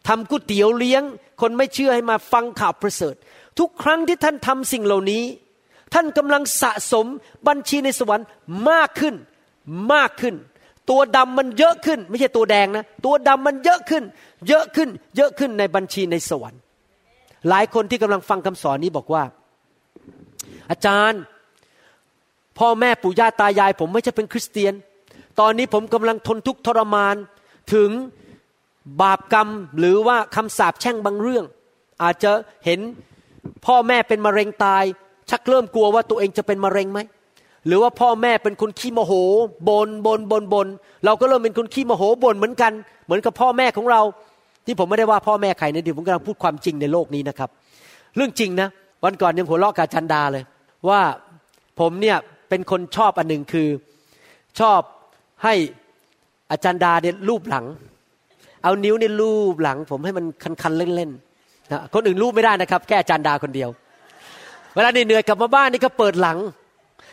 [0.08, 1.02] ทำก๋วยเตี๋ยวเลี้ยง
[1.40, 3.14] คนไม่เชื่อให้มาฟังข่าวประเสริฐ
[3.58, 5.24] ทุกครั้งที่ท่านทำสิ่งเหล่านี้
[5.94, 7.06] ท่านกำลังสะสม
[7.48, 8.26] บัญชีในสวรรค์
[8.70, 9.14] มากขึ้น
[9.92, 10.34] มากขึ้น
[10.90, 14.04] ตัวดำมันเยอะขึ้น ไม่ใช่ตัวแดงนะ ตัวดำมันเยอะขึ้น
[14.48, 16.60] เยอะขึ้น เยอะขึ้นในบัญชีในสวรรค์
[17.48, 19.22] หลายคนที่กำลังฟังคำสอนนี้บอกว่า
[20.70, 21.20] อาจารย์
[22.58, 24.74] พ่อแม่ปู่ย่าตายาย ผมไม่ใช่เป็นคริสเตียน
[25.40, 27.16] ตอนนี้ผมกำลังทนทุกข์ทรมาน
[27.74, 27.90] ถึง
[29.02, 29.48] บาปกรรม
[29.78, 31.44] หรือว่าคำสาปแช่งบางเรื่อง
[32.02, 32.30] อาจจะ
[32.64, 32.80] เห็น
[33.66, 34.84] พ่อแม่เป็นมะเร็งตาย
[35.30, 37.00] ชักเริ่มกลัวว่าตัวเองจะเป็นมะเร็งไหม
[37.66, 39.12] หรือว่าพ่อแม่เป็นคนขี้โมโห
[39.68, 40.68] บนบนบนบน
[41.04, 42.72] เราก็เริ่มเป็นคนขี้โมโหบนเหมือนกัน
[43.04, 44.00] เหมือนกับพ่อแม่ของเรา
[44.66, 47.50] ที่ผมไม่ได้ว่าพ่อแม่ใครนะเดี๋ยวผมกำลังพูดความจริงในโลกนี้นะครับ
[48.16, 48.68] เรื่องจริงนะ
[49.04, 50.44] วันก่อนยังหัวเราะกับจันดาเลย
[50.88, 51.00] ว่า
[51.80, 52.16] ผมเนี่ย
[52.48, 53.68] เป็นคนชอบอันหนึ่งคือ
[54.60, 54.80] ชอบ
[55.44, 55.54] ให้
[56.50, 57.66] อาจารย์ดาเนี่ยรูปหลัง
[58.62, 60.24] เอานิ้วเนี่ยรูปหลัง ผมให้มัน
[60.62, 63.70] คันๆเล่นๆนะคนอื่นรูปไม่ได้นะครับ แค่อาจารย์ดาคนเดียว
[64.74, 66.38] เวลาเหนื่อยกลับมาบ้านนี่ก็เปิดหลัง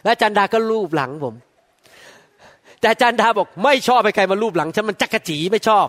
[0.04, 1.36] และอาจารย์ดาก็รูปหลังผม
[2.80, 5.88] แต่อาจารย์ดาบอกไม่ชอบไปใครมารูปหลังฉันมันจักกะจีไม่ชอบ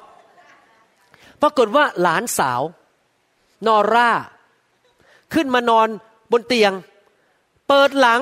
[1.43, 2.63] ปรากฏว่าหลานสาว
[3.67, 4.11] นอร่า
[5.35, 5.89] ขึ้นมานอน
[6.33, 6.73] บนเตียง
[7.69, 8.21] เปิดหลัง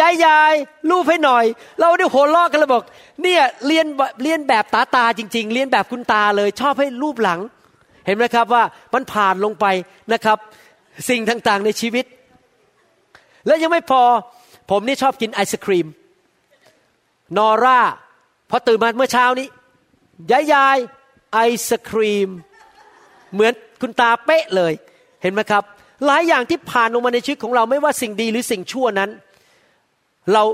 [0.00, 0.54] ยายยาย
[0.90, 1.44] รูปให้หน่อย
[1.80, 2.84] เราได้หัวลอกกันเลยบอก
[3.22, 3.86] เนี่ยเรียน
[4.22, 7.40] เรียนแบบตาตาจริง ๆ เรียนแบบคุณตาเลย ชอบให้รูปหลัง
[8.06, 8.62] เห็นไหมครับว่า
[8.94, 9.66] มันผ่านลงไป
[10.12, 10.38] นะครับ
[11.08, 12.04] สิ่งต่างๆในชีวิต
[13.46, 14.02] แล้วยังไม่พอ
[14.70, 15.86] ผมนี่ชอบกินไอศครีม
[17.36, 17.80] นอร่า
[18.50, 19.48] พอตื่นมาเมื่อเช้านี้
[20.30, 20.78] ยายยาย
[21.32, 21.38] ไอ
[21.68, 22.28] ศครีม
[23.32, 24.72] เหมือนคุณตาเป๊ะเลย
[25.22, 25.62] เห็นไหมครับ
[26.06, 29.10] หลายอย่างที่ผ่านลงมาในชีวิตของเราไม่ว่าสิ่งดีหรือสิ่งชั่วนั้น
[30.34, 30.44] เรา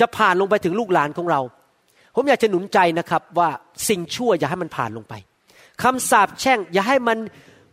[0.00, 1.40] จะผ่านลงไปถึงลูกหลานของเรา
[2.14, 3.48] ผมอยากจะหนุนใจนะครับว่า
[3.88, 5.14] สิ่งชั่วอย่าให้มันผ่านลงไป
[5.82, 7.18] คำสาปแช่ง อย่าให้มัน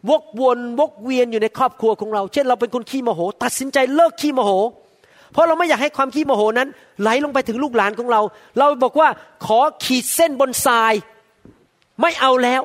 [0.10, 4.52] วกวนวกเวียนอยู่ในครอบครัวของเรา เช่นเราเป็นคนขี้โมโห ตัดสินใจเลิกขี้โมโห
[5.32, 6.68] เพราะเราไม่อยากให้ความขี้โมโหนั้น
[7.02, 8.22] ไหลลงไปถึงลูกหลานของเรา
[8.60, 9.10] เราบอกว่า
[9.46, 10.94] ขอขีดเส้นบนทราย
[12.02, 12.62] ไม่เอาแล้ว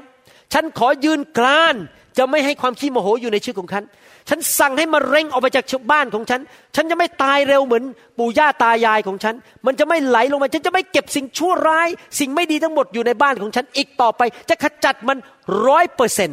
[0.53, 1.75] ฉันขอยืนกราน
[2.19, 3.85] จะไม่ให้ความขี้โมโหอยู่ในชีวิตของฉัน
[4.29, 6.41] ฉันสั่งให้มาเร็งออกไปจากบ้านของฉัน
[6.77, 7.85] ฉันจะไม่ตายเร็วเหมือน
[8.18, 9.35] ปู่ย่าตายายของฉัน
[9.66, 15.18] มันจะไม่ไหลลงมา ฉันจะไม่เก็บสิ่งชั่วร้าย สิ่งไม่ดีทั้งหมดอยู่ในบ้านของฉัน อีกต่อไป จะขจัดมัน
[15.66, 16.31] ร้อยเปอร์เซ็น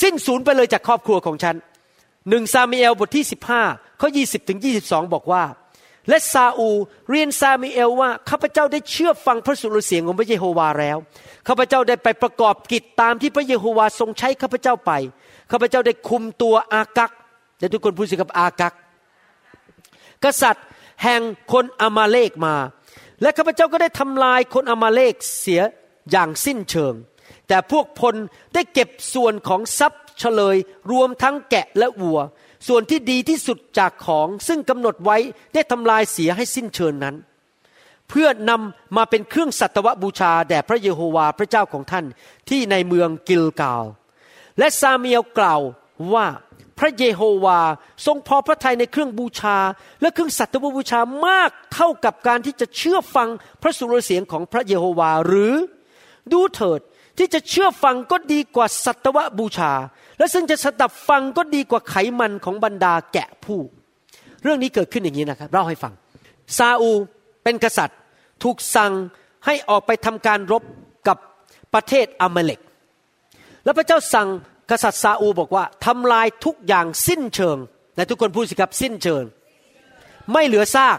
[0.00, 1.56] สิ้นสูญไปเลยจากครอบครัวของฉัน
[2.28, 3.62] หนึ่งซามีเอลบทที่สิบห้า
[4.00, 5.42] ข้อยี่สิบถึงยี่สิบสองบอกว่า
[6.08, 6.68] และซาอู
[7.10, 10.96] เรียนซามีเอลว่าข้าพเจ้าได้เชื่อฟังพระสุรเสียงของพระเยโฮวาแล้ว
[11.48, 14.92] ข้าพเจ้าได้ไปประกอบกิจตามที่พระเยโฮวาทรงใช้ข้าพเจ้าไป
[15.50, 17.12] ข้าพเจ้าได้คุมตัวอากัก
[17.58, 18.74] แต่ทุกคนพูดสิกับอากัก
[20.24, 20.66] กษัตริย์
[21.02, 21.20] แห่ง
[21.52, 22.54] คนอามาเลกมา
[23.22, 25.62] และข้าพเจ้าก็ได้ทำลายคนอามาเลกเสีย
[26.10, 26.94] อย่างสิ้นเชิง
[27.48, 28.14] แต่พวกพล
[28.54, 30.56] ได้เก็บส่วนของทรัพย์เฉลย
[30.90, 32.20] รวมทั้งแกะและวัว
[32.68, 35.16] ส่วนที่ดีที่สุดจากของซึ่งกำหนดไว้
[35.54, 37.16] ได้ทำลายเสียให้สิ้นเชิงนั้น
[38.08, 42.04] เพื่อนำมาเป็นเครื่องสัตวบูชาแด่พระเยโฮวาพระเจ้าของท่าน
[42.48, 43.84] ที่ในเมืองกิลกาล
[44.58, 45.60] และซาเมียลกล่าว
[46.14, 46.26] ว่า
[46.78, 47.60] พระเยโฮวา
[48.06, 49.56] ทรงพอพระทัยในเครื่องบูชา
[50.00, 53.28] และเครื่องสัตวบูชามากเท่ากับการที่จะเชื่อฟัง
[53.62, 55.54] พระสุรเสียงของพระเยโฮวาหรือ
[56.32, 56.80] ดูเถิด
[57.18, 59.72] ที่จะเชื่อฟังก็ดีกว่าสัตวบูชา
[60.22, 63.60] และซึ่งจะสดับฟังก็ดีกว่าไขมันของบรรดาแกะผู้
[64.42, 65.92] เรื่องนี้เกิดขึ้นอย่างนี้นะครับเล่าให้ฟัง
[66.58, 66.90] ซาอู
[67.44, 67.98] เป็นกษัตริย์
[68.42, 68.92] ถูกสั่ง
[69.46, 70.62] ให้ออกไปทำการรบ
[71.08, 71.18] กับ
[71.74, 72.60] ประเทศอเมเล็ก
[73.64, 74.28] แล้วพระเจ้าสั่ง
[74.70, 77.56] กษัตริย์ซาอูบอกว่าทำลายทุกอย่างสิ้นเชิง
[77.96, 79.24] ในทุกคนพูดสิครับสิ้นเชิง
[80.32, 80.98] ไม่เหลือซาก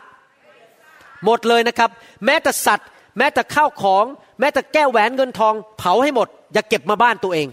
[1.25, 1.89] หมดเลยนะครับ
[2.25, 4.05] แม้แต่สัตว์ แม้แต่ข้าวของ
[4.39, 7.49] แม้แต่แก้วแหวนเงินทอง เผาให้หมด อย่าเก็บมาบ้านตัวเอง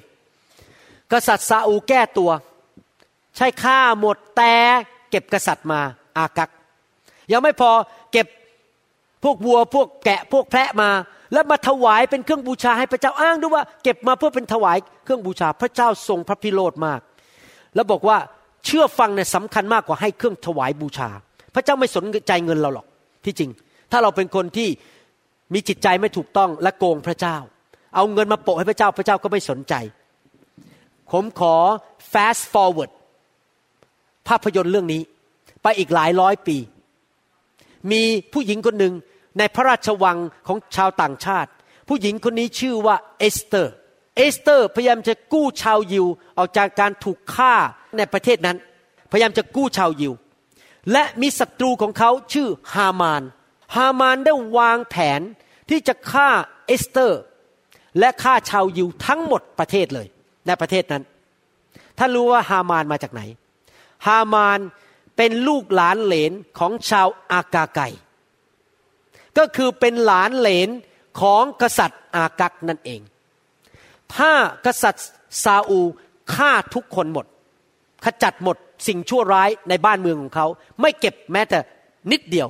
[1.12, 2.30] กษัตริย์ซาอูแก้ตัว
[3.36, 4.54] ใช่ฆ่าหมดแต่
[5.10, 5.80] เก็บกษัตริย์มา
[6.16, 6.50] อากัก
[7.32, 7.70] ยังไม่พอ
[8.12, 8.26] เก็บ
[9.24, 10.90] พวกวัวพวกแกะพวกแพะมา
[11.32, 17.00] แล้วมาถวายเป็นเครื่องบูชาให้พระเจ้าอ้างด้วยว่า เก็บมาเพื่อเป็นถวายเครื่องบูชาพระเจ้าทรงพระพิโรธมาก
[17.74, 18.18] แล้วบอกว่า
[18.64, 21.08] เชื่อฟังเนี่ยสำคัญมากกว่าให้เครื่องถวายบูชา
[21.54, 22.86] พระเจ้าไม่สนใจเงินเราหรอก
[23.24, 23.50] ที่จริง
[23.90, 24.68] ถ้าเราเป็นคนที่
[25.54, 27.36] มีจิตใจไม่ถูกต้องและโกงพระเจ้า
[27.94, 29.74] เอาเงินมาโปะให้พระเจ้าพระเจ้าก็ไม่สนใจ
[31.12, 31.54] ผมขอ
[32.12, 32.90] fast forward
[34.28, 35.02] ภาพยนตร์เรื่องนี้
[35.62, 36.56] ไปอีกหลายร้อยปี
[37.90, 38.02] มี
[38.32, 38.94] ผู้หญิงคนหนึ่ง
[39.38, 41.50] ในพระราชวังของชาวต่างชาติ
[41.88, 43.72] ผู้หญิงคนนี้ชื่อว่าเอสเตอร์
[44.16, 46.06] เอสเตอร์พยายามจะกู้ชาวยิว
[46.38, 47.54] ออกจากการถูกฆ่า
[47.96, 48.56] ในประเทศนั้น
[49.10, 50.12] พยายามจะกู้ชาวยิว
[50.92, 53.22] และมีศัตรูของเขาชื่อฮามาน
[53.76, 55.20] ฮามานได้วางแผน
[55.68, 56.28] ที่จะฆ่า
[56.66, 57.20] เอสเตอร์
[57.98, 60.06] และฆ่าชาวยิวทั้งหมดประเทศเลย
[60.50, 61.04] ในประเทศนั้น
[61.98, 63.22] ท่านรู้ว่าฮามานมาจากไหน
[64.06, 64.58] ฮามาน
[65.16, 67.80] เป็นลูกหลานเหลนของชาวอากาไก
[69.38, 70.68] ก็คือเป็นหลานเหลน
[71.20, 73.00] ของกษัตริย์อากักนั่นเอง
[74.16, 74.32] ถ้า
[74.66, 75.06] กษัตริย์
[75.44, 75.80] ซาอู
[76.34, 77.26] ฆ่าทุกคนหมด
[78.04, 80.46] ขจัดหมดสิ่งชั่วร้ายในบ้านเมืองของเขา
[80.80, 81.58] ไม่เก็บแม้แต่
[82.12, 82.48] นิดเดียว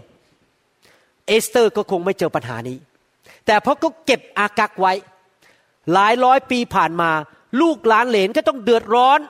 [1.26, 2.78] เอสเตอร์ก็คงไม่เจอปัญหานี้
[3.46, 4.92] แต่เพราะเขาเก็บอากักไว้
[5.92, 7.10] หลายร้อยปีผ่านมา
[7.60, 9.20] ลูกหลานเหลนก็ต้องเดือดร้อน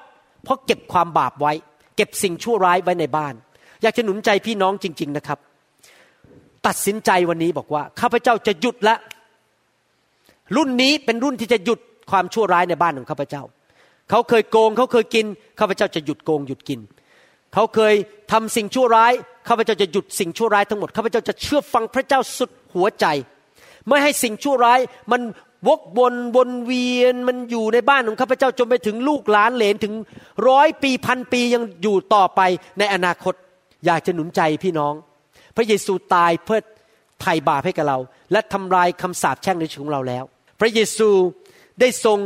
[0.45, 1.53] เพราะเก็บความบาปไว้
[1.97, 3.35] เก็บสิ่งชั่วร้ายไว้ในบ้าน
[3.83, 5.39] อยากจะหนุนใจพี่น้องจริง ๆนะครับ
[6.66, 8.97] ตัดสินใจวันนี้บอกว่าข้าพเจ้าจะหยุดละ
[10.57, 13.43] รุ่นนี้เป็นรุ่นที่จะหยุดความชั่วร้ายในบ้านของข้าพเจ้า
[14.11, 15.27] เขาเคยโกงเขาเคยกิน
[15.61, 16.81] ข้าพเจ้าจะหยุดโกงหยุดกิน
[17.55, 17.95] เขาเคย
[18.33, 19.12] ทำสิ่งชั่วร้าย
[19.49, 23.07] ข้าพเจ้าจะหยุดสิ่งชั่วร้ายทั้งหมดข้าพเจ้าจะเชื่อฟังพระเจ้าสุดหัวใจ
[23.89, 24.81] ไม่ให้สิ่งชั่วร้าย
[25.12, 25.21] มัน
[25.68, 29.94] วกวนวนเวียนมันอยู่ในบ้านของข้าพเจ้าจนไปถึงลูกหลานเหลนถึง
[30.48, 32.40] ร้อยปีพันปียังอยู่ต่อไป
[32.78, 33.34] ในอนาคต
[33.86, 34.94] อยากจะหนุนใจพี่น้อง
[35.56, 36.61] พระเยซูตายเพื่อ
[37.20, 37.98] ไถ่บาปให้กับเรา
[38.32, 40.24] และทำลายคำสาปแช่งในชีวิตของเราแล้ว
[40.61, 41.08] พระเยซู
[41.80, 42.18] ได้ทรง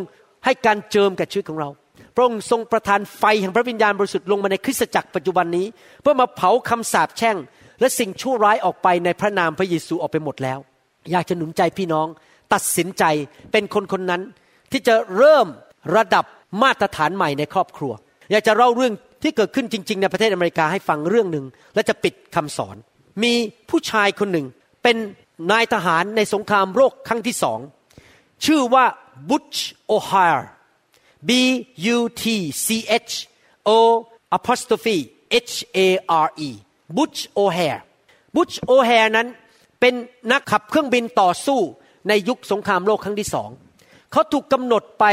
[0.45, 1.69] ให้การเจิมกับชีวิตของเรา
[2.15, 5.67] พระองค์ทรงประทานไฟแห่งพระวิญญาณบริสุทธิ์ลงมาในคริสตจักรปัจจุบันนี้
[6.03, 7.37] เพื่อมาเผาคำสาปแช่ง
[7.81, 10.59] และสิ่งชั่วร้ายออกไปในพระนามพระเยซูออกไปหมดแล้ว
[11.13, 12.07] อยากจะหนุนใจพี่น้อง
[12.55, 13.05] ตัดสินใจ
[13.53, 14.23] เป็นคนคนนั้น
[14.73, 15.47] ที่จะเริ่ม
[15.97, 16.25] ระดับ
[16.63, 17.93] มาตรฐานใหม่ในครอบครัว
[18.31, 21.45] อยากจะเล่าเรื่องที่เกิดขึ้นจริง ๆ ในประเทศอเมริกาให้ฟังเรื่องหนึ่ง
[21.75, 22.77] และจะปิดคำสอน
[23.23, 23.33] มี
[23.71, 24.47] ผู้ชายคนหนึ่ง
[24.83, 24.97] เป็น
[25.51, 27.59] นายทหารในสงครามโลกครั้งที่สอง
[28.45, 28.85] ชื่อว่า
[29.29, 30.51] บุชโอไฮร์
[31.29, 31.31] B
[31.97, 32.25] U T
[32.65, 32.67] C
[33.09, 33.15] H
[33.69, 33.71] O
[34.37, 34.97] apostrophe
[35.51, 35.79] H A
[36.27, 36.51] R E
[36.97, 37.81] Butch O'Hare
[38.35, 39.29] Butch O'Hare นั้น
[39.81, 39.95] เป็น
[40.33, 41.61] นักขับเครื่องบินต่อสู้
[42.09, 43.51] ในยุคสงครามโลกครั้งที่สอง
[44.13, 45.05] เขาถูกกำหนดไป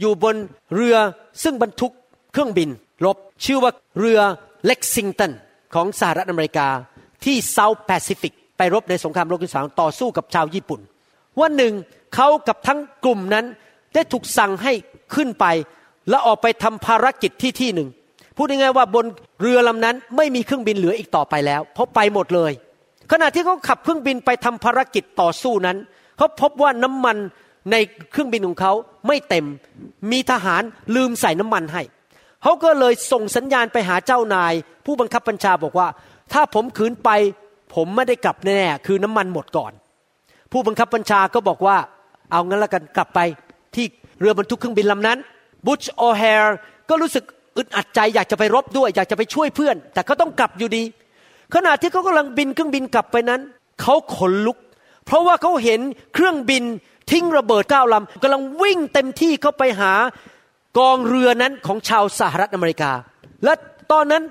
[0.00, 0.36] อยู่บน
[0.74, 0.96] เรือ
[1.42, 1.92] ซึ่งบรรทุก
[2.32, 2.68] เครื่องบิน
[3.04, 4.20] รบชื่อว่าเรือ
[4.66, 5.32] เล็กซิงตัน
[5.74, 6.68] ของสหรัฐอเมริกา
[7.24, 10.80] ที่เซาท์แปซิฟิกไปรบในสงครามโลกที่สองต่อสู้กับชาวญี่ปุ่น
[11.40, 11.74] วันหนึ่ง
[12.14, 13.46] เขากับทั้งกลุ่มนั้น
[13.94, 14.72] ได้ถูกสั่งให้
[15.14, 15.46] ขึ้นไป
[16.10, 17.88] และออกไปทำภารกิจที่ที่หนึ่ง
[18.36, 19.04] พูดง่ายๆว่าบน
[19.40, 22.52] เรือลำนั้นไม่มีเครื่องบินเหลืออีกต่อไปแล้ว เพราะไปหมดเลย
[23.12, 25.76] ขณะที่เขาขับเครื่องบินไปทำภารกิจต่อสู้นั้น
[26.18, 27.16] เขาพบว่าน้ำมัน
[27.70, 27.76] ใน
[28.10, 28.72] เครื่องบินของเขา
[29.06, 29.46] ไม่เต็ม
[30.10, 30.62] มีทหาร
[30.96, 31.82] ลืมใส่น้ำมันให้
[32.42, 34.52] เขาก็เลยส่งสัญญาณไปหาเจ้านาย
[34.86, 35.88] ผู้บังคับบัญชาบอกว่า
[36.32, 37.10] ถ้าผมขืนไป
[37.74, 39.72] ผมไม่ได้กลับแน่คือน้ำมันหมดก่อน
[40.52, 41.76] ผู้บังคับบัญชาก็บอกว่า
[42.30, 43.20] เอางั้นละกันกลับไป
[43.74, 43.86] ที่
[44.20, 45.18] เรือบรรทุกเครื่องบินลำนั้น
[45.66, 46.56] บุชโอเฮร์
[46.88, 47.24] ก็รู้สึก
[47.56, 50.82] อึดอัดใจอยากจะไปรบด้วย อยากจะไปช่วยเพื่อน แต่เขาต้องกลับอยู่ดี
[51.54, 53.40] ขณะที่เขากำลังบินเครื่องบินกลับไปนั้น
[53.82, 54.58] เขาขนลุก
[55.08, 55.80] เพราะว่าเขาเห็น
[56.14, 56.64] เครื่องบิน
[57.10, 59.92] ทิ้งระเบิดเก้าลำกำลังวิ่งเต็มที่เข้าไปหา
[60.78, 62.92] กองเรือนั้นของชาวสหรัฐอเมริกา
[63.44, 63.52] และ
[63.92, 64.22] ตอนนั้น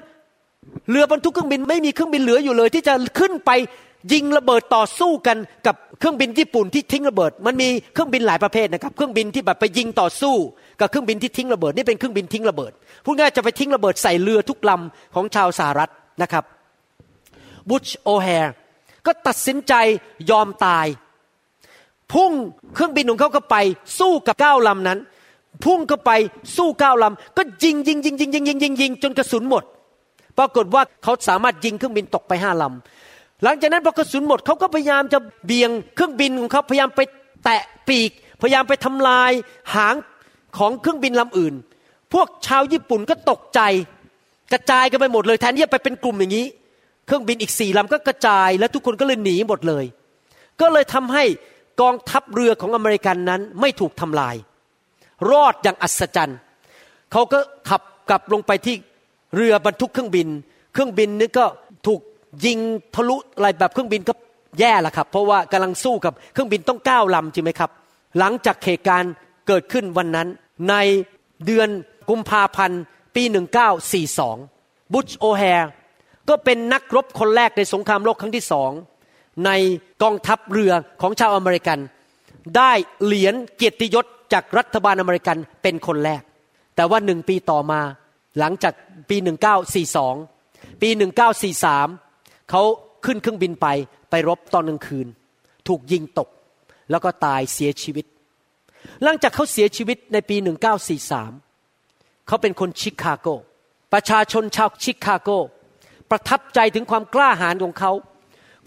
[0.89, 3.51] เรือบรรทุกเครื่องบินไม่มีเครื่องบินเหลืออยู่เลย ที่จะขึ้นไป
[4.13, 10.35] ยิงระเบิดต่อสู้กันกับเครื่องบินญี่ปุ่นที่ทิ้งระเบิด มันมีเครื่องบินหลายประเภทนะครับ เครื่องบินที่แบบไปยิงต่อสู้
[10.79, 12.71] กับเครื่องบินที่ทิ้งระเบิดนี่เป็นเครื่องบินทิ้งระเบิด
[13.05, 16.43] พูดง่ายจะไปทิ้งระเบิดใส่เรือทุกลำของชาวสหรัฐนะครับ
[17.69, 18.53] บุชโอแฮร์
[19.07, 19.73] ก็ตัดสินใจ
[20.29, 20.87] ยอมตาย
[22.13, 22.31] พุ่ง
[22.73, 23.55] เครื่องบินของเขาก็ไป
[23.99, 24.99] สู้กับเก้าลำนั้น
[25.63, 26.11] พุ่งเข้าไป
[26.57, 29.63] สู้เก้าลำก็ยิงยิงยิงยิงยิงยิงยิงยิงจนกระสุนหมด
[30.37, 37.01] ปรากฏว่าเขาสามารถยิงเครื่องบินตกไปห้าลำหลังจากนั้นพอกระสุนหมดเขาก็พยายามจะเบี่ยงเครื่องบินของเขาพยายามไป
[37.43, 39.31] แตะปีก พยายามไปทำลาย
[39.75, 39.95] หาง
[40.57, 41.53] ของเครื่องบินลำอื่น
[42.13, 43.61] พวกชาวญี่ปุ่นก็ตกใจ
[44.51, 46.45] กระจายกันไปหมดเลยแทนที่จะไปเป็นกลุ่มอย่างนี้
[47.07, 49.85] เครื่องบินอีกสี่ลำก็กระจาย และทุกคนก็เลยหนีหมดเลย
[50.61, 51.23] ก็เลยทำให้
[51.81, 54.35] กองทัพเรือของอเมริกันนั้นไม่ถูกทำลาย
[55.31, 56.37] รอดอย่างอัศจรรย์
[57.11, 57.39] เขาก็
[57.69, 58.75] ขับกลับลงไปที่
[59.35, 60.27] เรือบรรทุกเครื่องบิน
[60.73, 61.45] เครื่องบินนี้ก็
[61.87, 61.99] ถูก
[62.45, 62.59] ยิง
[62.95, 64.13] ทะลุอะไรแบบเครื่องบินก็
[64.59, 67.71] แย่ละครับ เพราะว่ากำลังสู้กับเครื่องบินต้องเก้าลำจริงไหมครับ
[68.17, 69.13] หลังจากเหตุการณ์
[69.47, 70.27] เกิดขึ้นวันนั้น
[70.69, 70.75] ใน
[71.45, 71.69] เดือน
[72.09, 72.81] กุมภาพันธ์
[73.15, 73.23] ปี
[74.07, 75.69] 1942 บุชโอแฮร์
[76.29, 78.71] ก็เป็นนักรบคนแรกในสงครามโลกครั้งที่สอง
[79.45, 79.51] ใน
[80.03, 81.79] กองทัพเรือของชาวอเมริกัน
[82.57, 82.71] ได้
[83.03, 86.21] เหรียญเกียรติยศจากรัฐบาลอเมริกันเป็นคนแรก
[86.75, 87.81] แต่ว่าหนึ่งปีต่อมา
[88.39, 88.73] หลังจาก
[89.09, 89.17] ปี
[89.99, 90.89] 1942 ปี
[91.69, 92.61] 1943 เขา
[93.05, 93.67] ขึ้นเครื่องบินไป
[94.09, 95.07] ไปรบตอนกลางคืน
[95.67, 96.29] ถูกยิงตก
[96.91, 98.05] แล้วก็ตายเสียชีวิต
[99.03, 100.35] หลังจากเขาเสียชีวิตในปี
[101.31, 103.27] 1943 เขาเป็นคนชิคาโก
[103.93, 105.29] ประชาชนชาวชิคาโก
[106.09, 107.91] ประทับใจถึงความกล้าหาญของเขา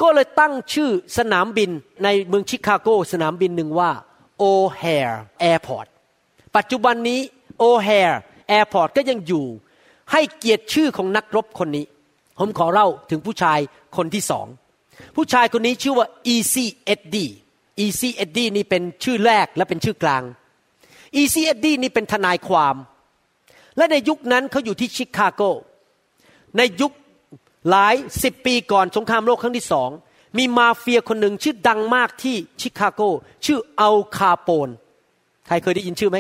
[0.03, 1.70] ก็เลยตั้งชื่อสนามบิน
[2.05, 3.91] ในเมืองชิคาโกสนามบินหนึ่งว่า
[4.38, 5.86] O'Hare Airport
[6.57, 7.20] ปัจจุบันนี้
[7.58, 9.47] O'Hare Airport ก็ยังอยู่
[10.12, 11.86] ให้เกียรติชื่อของนักรบคนนี้
[12.38, 13.59] ผมขอเล่าถึงผู้ชาย
[13.97, 14.47] คนที่สอง
[15.16, 17.32] ผู้ชายคนนี้ชื่อว่า Easy Eddie
[17.84, 20.22] Easy Eddie นี่เป็นชื่อแรกและเป็นชื่อกลาง
[21.20, 22.76] Easy Eddie นี่เป็นทนายความ
[23.76, 25.43] และในยุคนั้นเขาอยู่ที่ชิคาโก
[26.57, 26.93] ในยุค
[27.68, 29.90] หลายสิบปีก่อนสงครามโลกครั้งที่สอง
[30.38, 33.00] มีมาเฟียคนหนึ่งชื่อดังมากที่ชิคาโก
[33.44, 34.68] ชื่ออัลคาโปน
[35.46, 36.18] ใครเคยได้ยินชื่อไหม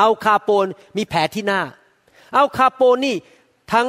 [0.00, 0.66] อัลคาโปน
[0.96, 1.60] มีแผลที่หน้า
[2.36, 3.16] อัลคาโปนนี่
[3.72, 3.86] ทั้ง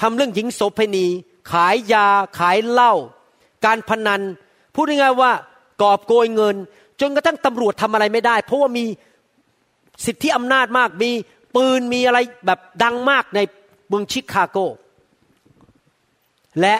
[0.00, 1.06] ทำเรื่องหญิงโสเภณี
[1.50, 2.06] ขายยา
[2.38, 2.92] ขายเหล้า
[3.64, 4.22] การพนัน
[4.74, 5.32] พูดง่ายๆว่า
[5.82, 6.56] กอบโกยเงิน
[7.00, 8.84] จนกระทั่งตำรวจทำอะไรไม่ได้ เพราะว่ามี
[10.06, 11.10] สิทธิอำนาจมากมี
[11.54, 13.40] ปืนมีอะไรแบบดังมากใน
[13.88, 14.58] เมืองชิคาโก
[16.60, 16.74] และ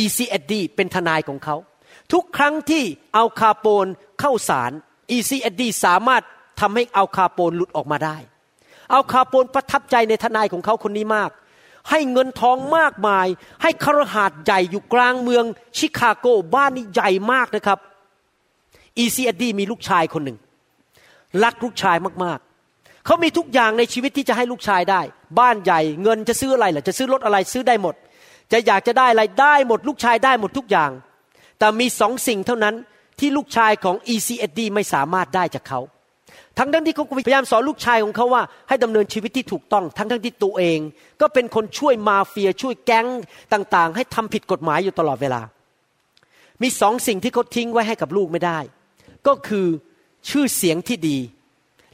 [0.00, 1.56] ECSD เป็นทนายของเขา
[2.12, 2.84] ทุกครั้งที่
[3.14, 3.86] เอาคาโปน
[4.20, 4.72] เข้าศาล
[5.16, 6.22] ECSD สามารถ
[6.60, 8.16] ทำให้เอาคาโปนหลุดออกมาได้
[8.90, 11.30] เอาคาโปนประทับใจในทนายของเขาคนนี้มาก
[11.90, 13.26] ให้เงินทองมากมาย
[13.62, 15.44] ให้คารหาดใหญ่อยู่กลางเมือง
[15.78, 17.78] ชิคาโกบ้านนี้ใหญ่มากนะครับ
[19.02, 20.38] ECSD มีลูกชายคนหนึ่ง
[21.44, 25.00] รักลูกชายมากๆ เขามีทุกอย่างในชีวิตที่จะให้ลูกชายได้
[25.38, 27.94] บ้านใหญ่ เงินจะซื้ออะไรล่ะจะซื้อรถอะไรซื้อได้หมด
[28.52, 30.90] จะอยากจะได้อะไรได้หมดลูกชายได้หมดทุกอย่าง
[31.58, 32.74] แต่มีสองสิ่งเท่านั้น
[33.20, 35.80] ที่ลูกชายของ ECSD ไม่สามารถได้จากเขา
[36.58, 40.78] ทั้งทั้งที่เขาพยายามสอนลูกชายของเขาว่า ให้ดำเนินชีวิตที่ถูกต้อง ทั้งทั้งที่ตัวเอง
[41.20, 43.06] ก็เป็นคนช่วยมาเฟียช่วยแก๊ง
[43.52, 45.42] ต่างๆ ให้ทำผิดกฎหมายอยู่ตลอดเวลา
[46.62, 48.58] มีสองสิ่งที่เขาทิ้งไว้ให้กับลูกไม่ได้
[49.26, 49.66] ก็คือ
[50.30, 51.18] ชื่อเสียงที่ดี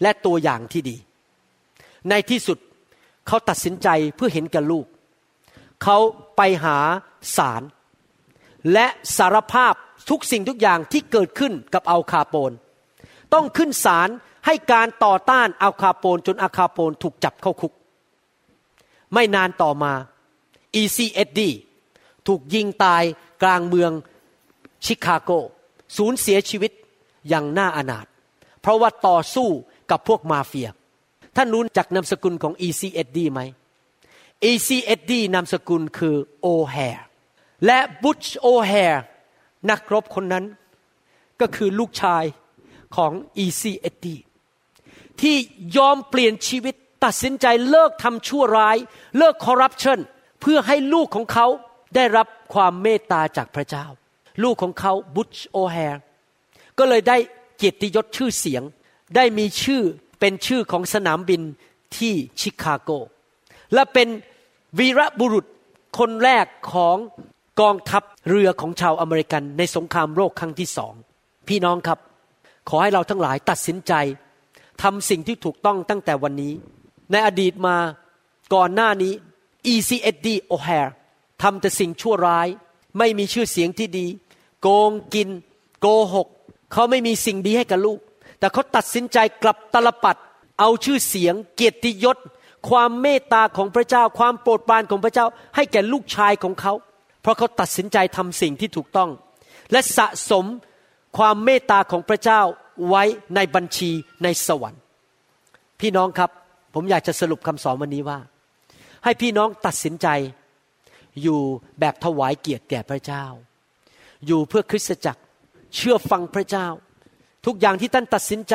[0.02, 0.96] และตัวอย่างที่ดี
[2.10, 2.58] ในที่สุด
[3.26, 4.86] เขาตัดสินใจเพื่อเห็นกับลูก
[5.82, 5.98] เขา
[6.36, 6.78] ไปหา
[7.36, 7.62] ศาล
[8.72, 9.74] และสารภาพ
[10.10, 12.52] ทุกสิ่งทุกอย่างที่เกิดขึ้นกับอัลคาโปน
[13.34, 14.08] ต้องขึ้นศาล
[14.46, 17.72] ให้การต่อต้านอัลคาโปนจนอัลคาโปนถูกจับเข้าคุก
[19.12, 19.92] ไม่นานต่อมา
[20.80, 21.40] ECSD
[22.26, 23.02] ถูกยิงตาย
[23.42, 23.92] กลางเมือง
[24.84, 25.30] ชิคาโก
[25.96, 26.72] สูญเสียชีวิต
[27.28, 28.06] อย่างน่าอนาถ
[28.60, 29.48] เพราะว่าต่อสู้
[29.90, 30.68] กับพวกมาเฟีย
[31.36, 33.40] ท่านรู้จักนามสกุลของ ECSD ไหม
[34.50, 37.04] ECSD นามสกุลคือโอแฮร์
[37.66, 39.02] และบุชโอแฮร์
[39.70, 40.44] นักรบคนนั้น
[41.40, 42.24] ก็คือลูกชาย
[42.96, 43.12] ของ
[43.44, 44.06] ECSD
[45.20, 45.36] ที่
[45.76, 46.74] ยอมเปลี่ยนชีวิต
[47.04, 48.76] ตัดสินใจเลิกทำชั่วร้าย
[49.18, 49.98] เลิกคอร์รัปชัน
[50.40, 51.46] เพื่อให้ลูกของเขา
[51.94, 53.86] ได้รับความเมตตาจากพระเจ้า
[54.42, 56.00] ลูกของเขาบุชโอแฮร์
[56.78, 57.16] ก็เลยได้
[57.56, 58.62] เกียรติยศชื่อเสียง
[59.16, 59.82] ได้มีชื่อ
[60.20, 61.42] เป็นชื่อของสนามบิน
[61.96, 62.90] ที่ชิคาโก
[63.74, 64.08] และเป็น
[64.78, 65.46] วีรบุรุษ
[65.98, 66.96] คนแรกของ
[67.60, 70.94] กองทัพเรือของชาวอเมริกันในสงครามโลกครั้งที่สอง
[71.48, 71.98] พี่น้องครับ
[72.68, 73.92] ขอให้เราทั้งหลายตัดสินใจ
[74.82, 76.52] ทำสิ่งที่ถูกต้องตั้งแต่วันนี้
[77.10, 77.76] ในอดีตมา
[78.54, 79.12] ก่อนหน้านี้
[79.72, 80.90] ECSD O'Hare
[81.42, 82.48] ทำแต่สิ่งชั่วร้าย
[82.98, 84.06] ไม่มีชื่อเสียงที่ดี
[84.62, 85.28] โกงกิน
[85.80, 86.28] โกหก
[86.72, 87.98] เขาไม่มีสิ่งดีให้กับลูก
[88.38, 90.16] แต่เขาตัดสินใจกลับตลปัด
[90.60, 92.18] เอาชื่อเสียง เกียรติยศ
[92.68, 96.72] ความเมตตาของพระเจ้า ความโปรดปรานของพระเจ้า ให้แก่ลูกชายของเขา
[97.22, 99.10] เพราะเขาตัดสินใจทำสิ่งที่ถูกต้อง
[99.72, 100.44] และสะสม
[101.18, 102.40] ความเมตตาของพระเจ้า
[102.88, 103.02] ไว้
[103.34, 103.90] ในบัญชี
[104.22, 104.82] ในสวรรค์
[105.80, 106.30] พี่น้องครับ
[106.74, 108.18] ผมอยากจะสรุปคำสอนวันนี้ว่า
[109.04, 110.08] ให้พี่น้องตัดสินใจ
[111.22, 111.40] อยู่
[111.80, 113.24] แบบถวายเกียรติแก่พระเจ้า
[114.26, 115.22] อยู่เพื่อคริสตจักร
[115.76, 116.66] เชื่อฟังพระเจ้า
[117.46, 118.54] ทุกอย่างที่ท่านตัดสินใจ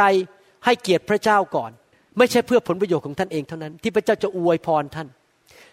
[0.66, 1.72] ให้เกียรติพระเจ้าก่อน
[2.18, 5.08] ไม่ใช่เพื่อผลประโยชน์ของท่านเองเท่านั้น ที่พระเจ้าจะอวยพรท่าน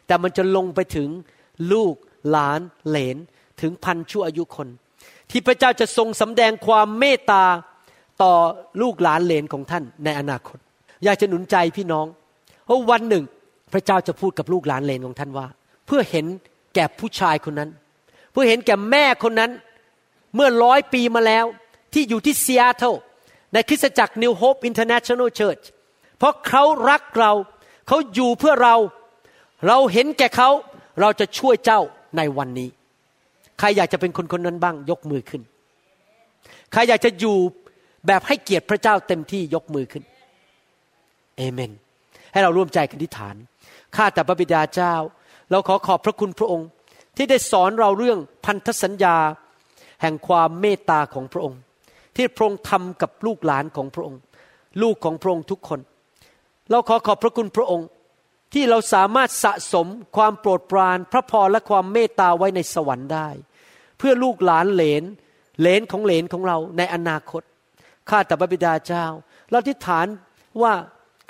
[0.06, 1.08] แต่มันจะลงไปถึง
[1.72, 1.94] ลูก
[2.30, 3.16] หลานเหลน
[3.60, 4.68] ถึงพันชั่วอายุคน
[5.30, 7.44] ที่พระเจ้าจะทรงสำแดงความเมตตา
[8.22, 8.34] ต่อ
[8.82, 10.58] ลูกหลานเหลนของท่านในอนาคต
[11.04, 12.06] อยากจะหนุนใจพี่น้อง
[12.64, 13.24] เพราะวันหนึ่ง
[13.72, 15.46] พระเจ้าจะพูดกับลูกหลานเหลนของท่านว่า
[15.86, 16.26] เพื่อเห็น
[16.74, 17.70] แก่ผู้ชายคนนั้น
[18.32, 19.50] เพื่อเห็นแก่แม่คนนั้น
[20.34, 21.44] เมื่อร้อยปีมาแล้ว
[21.94, 22.94] ที่อยู่ที่ซีแอตเทิล
[23.52, 27.32] ในคริสตจักร New Hope International Church เเพราะเขารักเรา
[27.88, 28.76] เขาอยู่เพื่อเรา
[29.66, 30.50] เราเห็นแก่เขา
[31.00, 31.80] เราจะช่วยเจ้า
[32.16, 32.68] ในวันนี้
[33.58, 35.42] ใครอยากจะเป็นคนคนนั้นบ้าง ยกมือขึ้น
[36.72, 37.36] ใครอยากจะอยู่
[38.06, 40.04] แบบให้เกียรติพระเจ้าเต็มที่ยกมือขึ้น
[41.36, 41.72] เอเมน
[42.32, 43.36] ให้เราร่วมใจกันทิฐาน
[43.96, 44.94] ข้าแต่พระบิดาเจ้า
[45.50, 46.68] เราขอขอบพระคุณพระองค์
[47.16, 49.16] ที่ได้สอนเราเรื่องพันธสัญญา
[50.02, 51.60] แห่งความเมตตาของพระองค์
[52.16, 54.20] ที่พระองค์ทำกับลูกหลานของพระองค์
[54.82, 55.80] ลูกของพระองค์ทุกคน
[56.70, 57.88] เราขอขอบพระคุณพระองค์
[58.52, 59.86] ที่เราสามารถสะสม
[60.16, 63.28] ความโปรดปราน พระพรและความเมตตาไว้ในสวรรค์ได้
[63.98, 65.02] เพื่อลูกหลานเหลน
[65.60, 67.42] เหลนของเหลนของเราในอนาคต
[68.08, 69.06] ข้าแต่พระบิดาเจ้า
[69.50, 70.06] เราทิฏฐาน
[70.62, 70.72] ว่า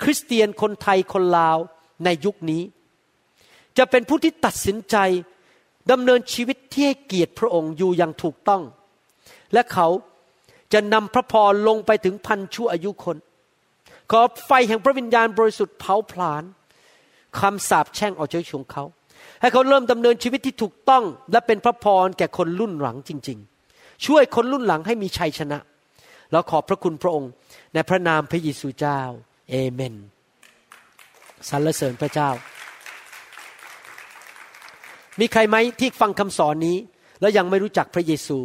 [0.03, 1.57] คริสเตียนคนไทยคนลาว
[2.05, 2.63] ในยุคนี้
[3.77, 4.97] จะเป็นผู้ที่ตัดสินใจ
[5.91, 8.63] ดำเนินชีวิตที่ให้เกียรติพระองค์อยู่อย่างถูกต้อง
[9.53, 9.87] และเขา
[10.73, 13.17] จะนำพระพรลงไปถึงพันชั่วอายุคน
[14.11, 16.43] ขอไฟแห่งพระวิญญาณบริสุทธิ์เผาผลาญ
[17.39, 18.83] คำสาปแช่งออกจากชีวิตของเขา
[19.41, 23.39] ให้เขาเริ่มดำเนินชีวิตที่ถูกต้อง และเป็นพระพรแก่คนรุ่นหลังจริง
[23.71, 25.59] ๆ ช่วยคนรุ่นหลังให้มีชัยชนะ
[26.31, 27.31] แล้วขอบพระคุณพระองค์
[27.73, 29.01] ในพระนามพระเยซูเจ้า
[29.49, 29.95] เอเมน
[31.49, 32.29] สรรเสริญพระเจ้า
[35.19, 36.77] มีใครไหมที่ฟังคำสอนนี้
[37.21, 38.37] แล้วยังไม่รู้จักพระเยซู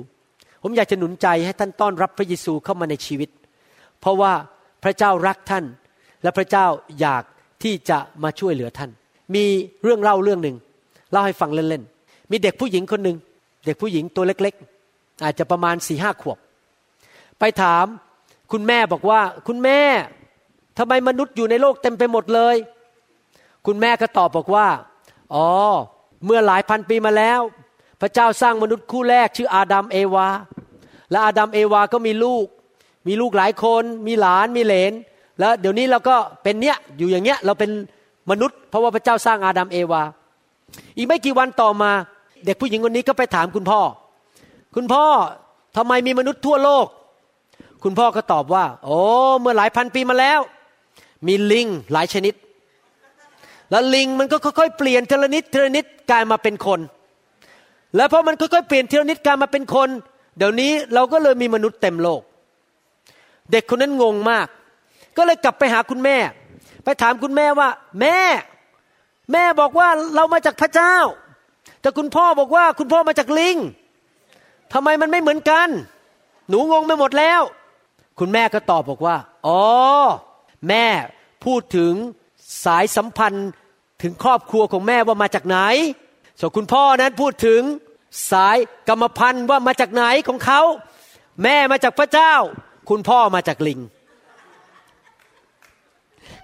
[0.63, 3.31] ผมอยากจะหนุนใจให้ท่านต้อนรับพระเยซูเข้ามาในชีวิต
[4.01, 4.33] เพราะว่า
[4.85, 5.65] พระเจ้ารักท่าน
[6.23, 6.67] และพระเจ้า
[7.01, 7.23] อยาก
[7.63, 8.91] ที่จะมาช่วยเหลือท่าน
[9.35, 9.45] มี
[9.83, 10.57] เรื่องเล่าเรื่องหนึ่ง
[11.13, 13.17] เล่าให้ฟังเล่นๆ มีเด็กผู้หญิงคนหนึ่ง
[13.67, 16.39] เด็กผู้หญิงตัวเล็กๆ อาจจะประมาณสี่ห้าขวบ
[17.39, 17.87] ไปถาม
[18.53, 19.81] คุณแม่บอกว่าคุณแม่
[20.79, 22.57] ทำไมมนุษย์อยู่ในโลกเต็มไปหมดเลย
[23.67, 24.69] คุณแม่ก็ตอบบอกว่า
[25.35, 25.47] อ๋อ
[26.25, 27.41] เมื่อหลายพันปีมาแล้ว
[28.01, 30.29] พระเจ้าสร้างมนุษย์คู่แรกชื่ออาดัมเอวา
[31.11, 32.47] และอาดัมเอวาก็มีลูก
[33.07, 34.93] มีลูกหลายคนมีหลานมีเหลน
[35.39, 37.71] แล้วเดี๋ยวนี้เราก็เป็นเนี้ยอยู่อย่างเงี้ยเราเป็น
[38.31, 40.03] มนุษย์เพราะว่าพระเจ้าสร้างอาดัมเอวา
[40.97, 41.91] อีกไม่กี่วันต่อมา
[42.45, 43.81] เด็กผู้หญิงคนนี้ก็ไปถามคุณพ่อ
[44.77, 45.05] คุณพ่อ
[45.77, 46.87] ทำไมมีมนุษย์ทั่วโลก
[47.85, 48.99] คุณพ่อก็ตอบว่า โอ้
[49.41, 50.41] เมื่อหลายพันปีมาแล้ว
[51.27, 52.35] มีลิงหลายชนิด
[53.71, 56.81] แล้วลิงมันก็ค่อยๆเปลี่ยนทีละนิดทีละนิดกลายมาเป็นคน
[57.97, 59.89] แล้วพอมันค่อยๆเปลี่ยนทีละนิดกลายมาเป็นคน
[60.39, 62.21] เดี๋ยวนี้เราก็เลยมีมนุษย์เต็มโลก
[63.53, 64.47] เด็กคนนั้นงงมาก
[65.17, 66.17] ก็เลยกลับไปหาคุณแม่
[66.85, 67.69] ไปถามคุณแม่ว่า
[68.01, 68.19] แม่
[69.33, 70.97] แม่บอกว่าเรามาจากพระเจ้า
[71.81, 73.57] แต่คุณพ่อบอกว่าคุณพ่อมาจากลิง
[74.73, 75.69] ทำไมมันไม่เหมือนกัน
[76.49, 77.41] หนูงงไปหมดแล้ว
[78.19, 79.63] คุณแม่ก็ตอบบอกว่าอ๋อ
[80.69, 80.87] แม่
[81.45, 81.93] พูดถึง
[82.65, 83.49] สายสัมพันธ์
[84.03, 85.59] ถึงครอบครัวของแม่ว่ามาจากไหน
[86.41, 87.63] ส่วนคุณพ่อนั้นพูดถึง
[88.31, 88.57] สาย
[88.89, 90.61] กรรมพันธุ์ว่ามาจากไหนของเขา
[91.43, 92.35] แม่มาจากพระเจ้า
[92.91, 93.81] คุณพ่อมาจากลิง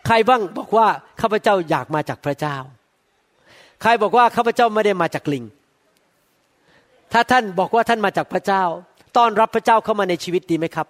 [0.07, 0.87] ใครบ้างบอกว่า
[1.21, 2.57] ข้าพเจ้าอยากมาจากพระเจ้า
[3.83, 5.45] ใครบอกว่าข้าพเจ้าไม่ได้มาจากลิง
[7.13, 8.63] ถ้าท่านบอกว่าท่านมาจากพระเจ้า
[9.17, 10.87] ต้อนรับพระเจ้าเข้ามาในชีวิตดีไหมครับ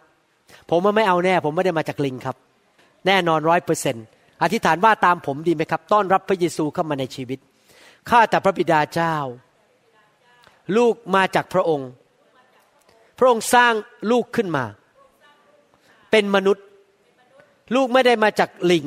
[0.70, 2.36] ผมว่ไม่เอาแน่ ผมไม่ได้มาจากลิงครับ
[3.06, 3.96] แน่นอนร้อยเปอร์เซน
[4.42, 7.38] อธิษฐานว่าตามผมดีไหมครับ ต้อนรับพระเยซูเข้ามาในชีวิต
[8.10, 9.16] ข้าแต่พระบิดาเจ้า
[10.76, 11.90] ลูกมาจากพระองค์
[13.18, 13.72] พระองค์สร้าง
[14.10, 14.64] ลูกขึ้นมา
[16.18, 16.66] เป็นมนุษย์
[17.74, 18.84] ลูกไม่ได้มาจากลิง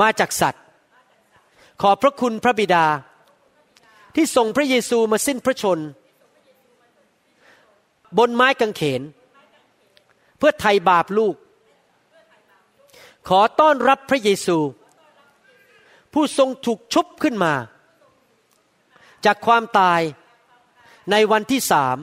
[0.00, 0.64] มาจากสัตว์
[1.82, 2.86] ขอพระคุณพระบิดา
[4.14, 5.78] ที่ส่งพระเยซูมาสิ้นพระชน
[8.18, 9.02] บนไม้กางเขน
[10.38, 11.36] เพื่อไถ่บาปลูก
[13.28, 14.58] ขอต้อนรับพระเยซู
[16.12, 17.54] ผู้ทรงถูกชุบขึ้นมา
[19.24, 20.00] จากความตาย
[21.10, 21.96] ในวันที่สาม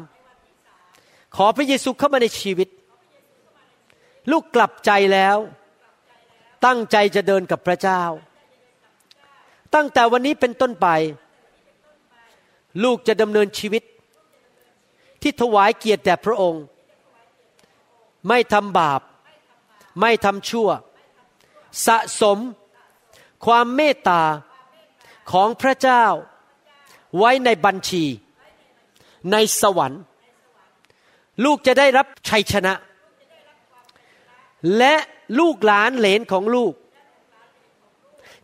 [1.35, 2.69] ขอพระเยซูเข้ามาในชีวิต
[4.31, 5.37] ลูกกลับใจแล้ว
[6.65, 8.01] ตั้งใจจะเดินกับพระเจ้า
[9.73, 10.87] ตั้งแต่วันนี้เป็นต้นไป
[12.83, 13.83] ลูกจะดำเนินชีวิต
[15.21, 16.63] ที่ถวายเกียรติแด่พระองค์
[18.27, 19.01] ไม่ทำบาป
[20.01, 20.69] ไม่ทำชั่ว
[21.85, 22.37] สะสม
[23.45, 24.21] ความเมตตา
[25.31, 26.03] ของพระเจ้า
[27.17, 28.03] ไว้ในบัญชี
[29.31, 30.01] ในสวรรค์
[31.43, 32.73] ลูกจะได้รับชัยชนะ
[34.77, 34.95] และ
[35.39, 36.73] ลูกหลานเหลนของลูก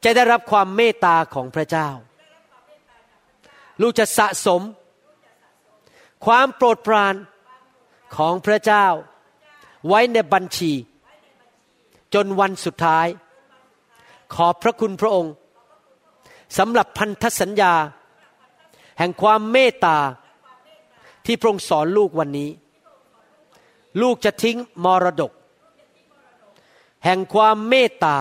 [0.03, 1.89] จะได้รับความเมตตาของพระเจ้า
[3.81, 4.61] ลูกจะสะสม
[6.25, 7.15] ความโปรดปราน
[8.17, 8.85] ของพระเจ้า
[9.87, 10.71] ไว้ในบัญชี
[12.13, 13.07] จนวันสุดท้าย
[14.35, 15.33] ขอบพระคุณพระองค์
[16.57, 17.73] สำหรับพันธสัญญา
[18.97, 19.97] แห่งความเมตตา
[21.25, 22.49] ที่พระองค์สอนลูกวันนี้
[24.01, 25.31] ลูกจะทิ้งมรดก
[27.03, 28.17] แห่งความเมตตา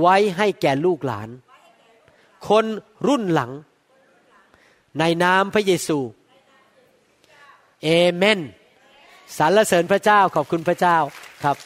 [0.00, 1.28] ไว้ให้แก่ลูกหลาน
[2.48, 2.64] คน
[3.06, 3.52] รุ่นหลัง
[4.98, 5.98] ในนามพระเยซู
[7.84, 8.38] เอเมน
[9.38, 10.96] สรรเสริญพระเจ้าขอบคุณพระเจ้า
[11.44, 11.56] ครับ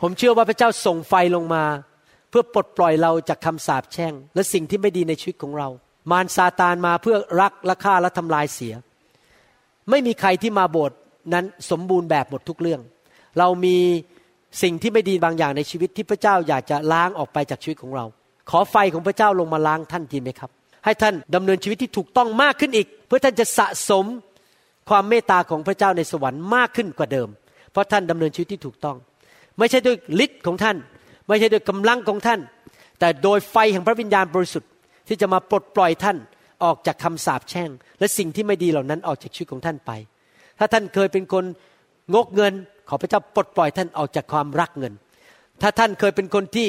[0.00, 1.64] ผมเชื่อว่าพระเจ้าส่งไฟลงมา
[2.30, 5.68] เพื่อปลดปล่อยเราจากคำสาปแช่ง และสิ่งที่ไม่ดีในชีวิตของเรา
[6.10, 8.74] มารซาตานมาเพื่อรักและฆ่าและทำลายเสีย
[9.90, 10.98] ไม่มีใครที่มาโบสถ์
[11.32, 12.80] นั้นสมบูรณ์แบบหมดทุกเรื่อง
[13.38, 13.76] เรามี
[14.62, 18.04] สิ่งที่ไม่ดีบางอย่างในชีวิตที่พระเจ้าอยากจะล้างออกไปจากชีวิตของเรา
[18.50, 20.50] ขอไฟของพระเจ้าลงมาล้างท่านดีไหมครับ
[20.84, 24.04] ให้ท่านดำเนินชีวิตที่ถูกต้องมากขึ้นอีก เพื่อท่านจะสะสม
[24.88, 27.28] ความเมตตาของพระเจ้าในสวรรค์มากขึ้นกว่าเดิม
[27.72, 28.96] เพราะท่านดำเนินชีวิตที่ถูกต้อง
[29.58, 30.76] ไม่ใช่ด้วยฤทธิ์ของท่าน
[31.28, 32.40] ไม่ใช่ด้วยกำลังของท่าน
[33.00, 34.70] แต่โดยไฟแห่งพระวิญญาณบริสุทธิ์
[35.08, 36.16] ที่จะมาปลดปล่อยท่าน
[36.64, 39.90] ออกจากคำสาปแช่ง และสิ่งที่ไม่ดีเหล่านั้นออกจากชีวิตของท่านไป
[40.60, 41.44] ถ้าท่านเคยเป็นคน
[42.14, 42.52] งกเงิน
[42.88, 44.92] ขอพระเจ้าปลดปล่อยท่านออกจากความรักเงิน
[45.62, 46.68] ถ้าท่านเคยเป็นคนที่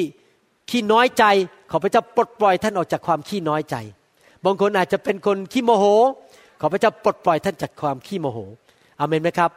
[0.70, 1.24] ขี้น้อยใจ
[1.70, 3.76] ขอพระเจ้าปลดปล่อยท่านออกจากความขี้น้อยใจ
[4.44, 5.84] บางคนอาจจะเป็นคนขี้โมโห
[6.60, 8.38] ขอพระเจ้าปลดปล่อยท่านจากความขี้โมโห
[9.00, 9.50] อเมนไหมครับ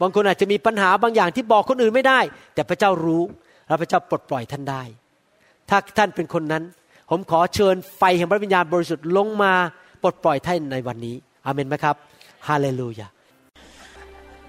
[0.00, 2.20] บางคนอาจจะมีปัญหาบางอย่างที่บอกคนอื่นไม่ได้
[2.54, 3.22] แต่พระเจ้ารู้
[3.68, 4.82] และพระเจ้าปลดปล่อยท่านได้
[5.68, 6.62] ถ้าท่านเป็นคนนั้น
[7.10, 9.52] ผมขอเชิญไฟแห่งพระวิญญาณบริสุทธิ์ลงมา
[10.02, 11.16] ปลดปล่อยท่านในวันนี้
[11.46, 11.96] อเมนไหมครับ
[12.48, 13.08] ฮาเลลูยา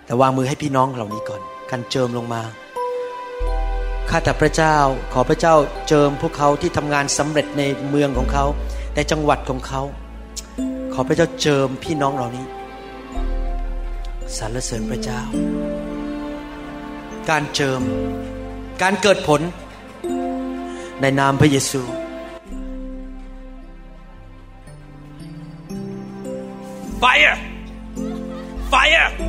[0.09, 2.41] แต่วางมือให้พี่น้องเหล่านี้ก่อนกันเจิมลงมา
[4.09, 4.75] ข้าแต่พระเจ้า
[5.13, 5.53] ขอพระเจ้า
[5.87, 8.45] เจิมพวกเขาที่ทำงานสำเร็จในเมืองของเขา
[8.95, 9.81] ในจังหวัดของเขา
[10.93, 12.45] ขอพระเจ้าเจิมพี่น้องเหล่านี้
[14.37, 15.21] สรรเสริญพระเจ้า
[17.29, 17.81] การเจิม
[18.81, 19.41] การเกิดผล
[21.01, 21.81] ในนามพระเยซู
[27.03, 27.35] Fire!
[28.71, 29.28] Fire!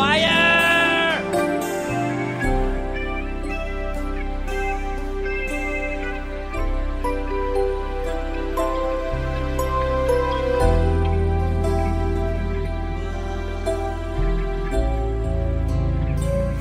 [0.00, 1.20] Fire!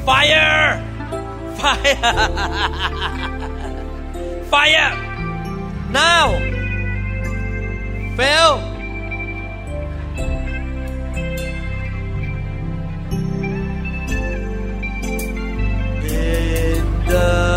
[0.03, 0.83] Fire!
[1.55, 1.95] Fire!
[4.49, 4.91] Fire!
[5.91, 6.37] Now!
[8.17, 8.68] Phil!
[17.09, 17.48] The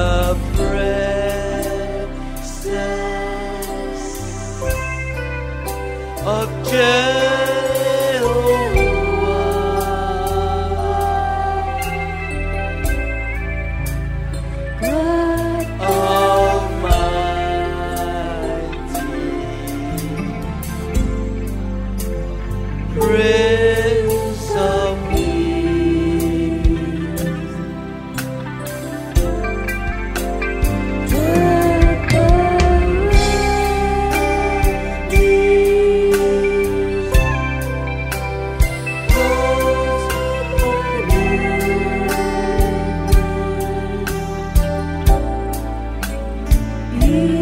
[47.13, 47.41] you.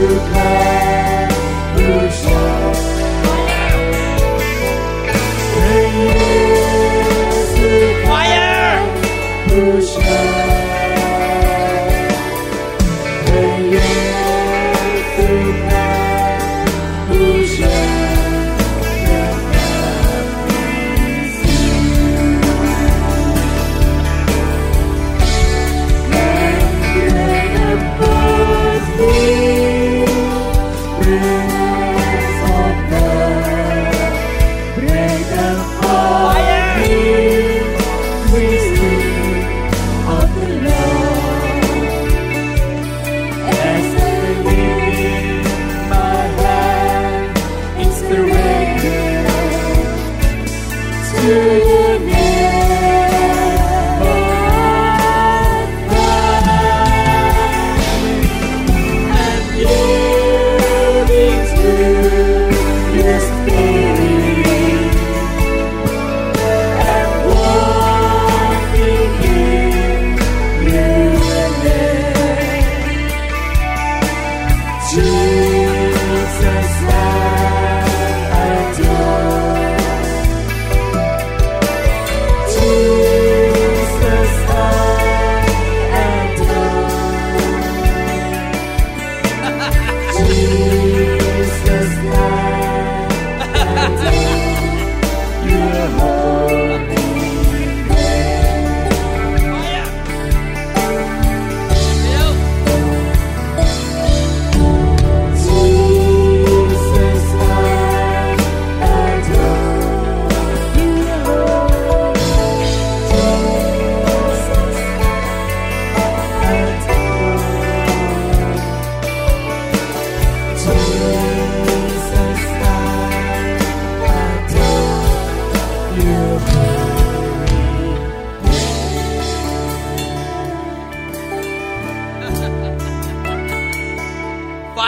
[0.00, 0.49] Fire!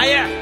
[0.02, 0.41] 大爷。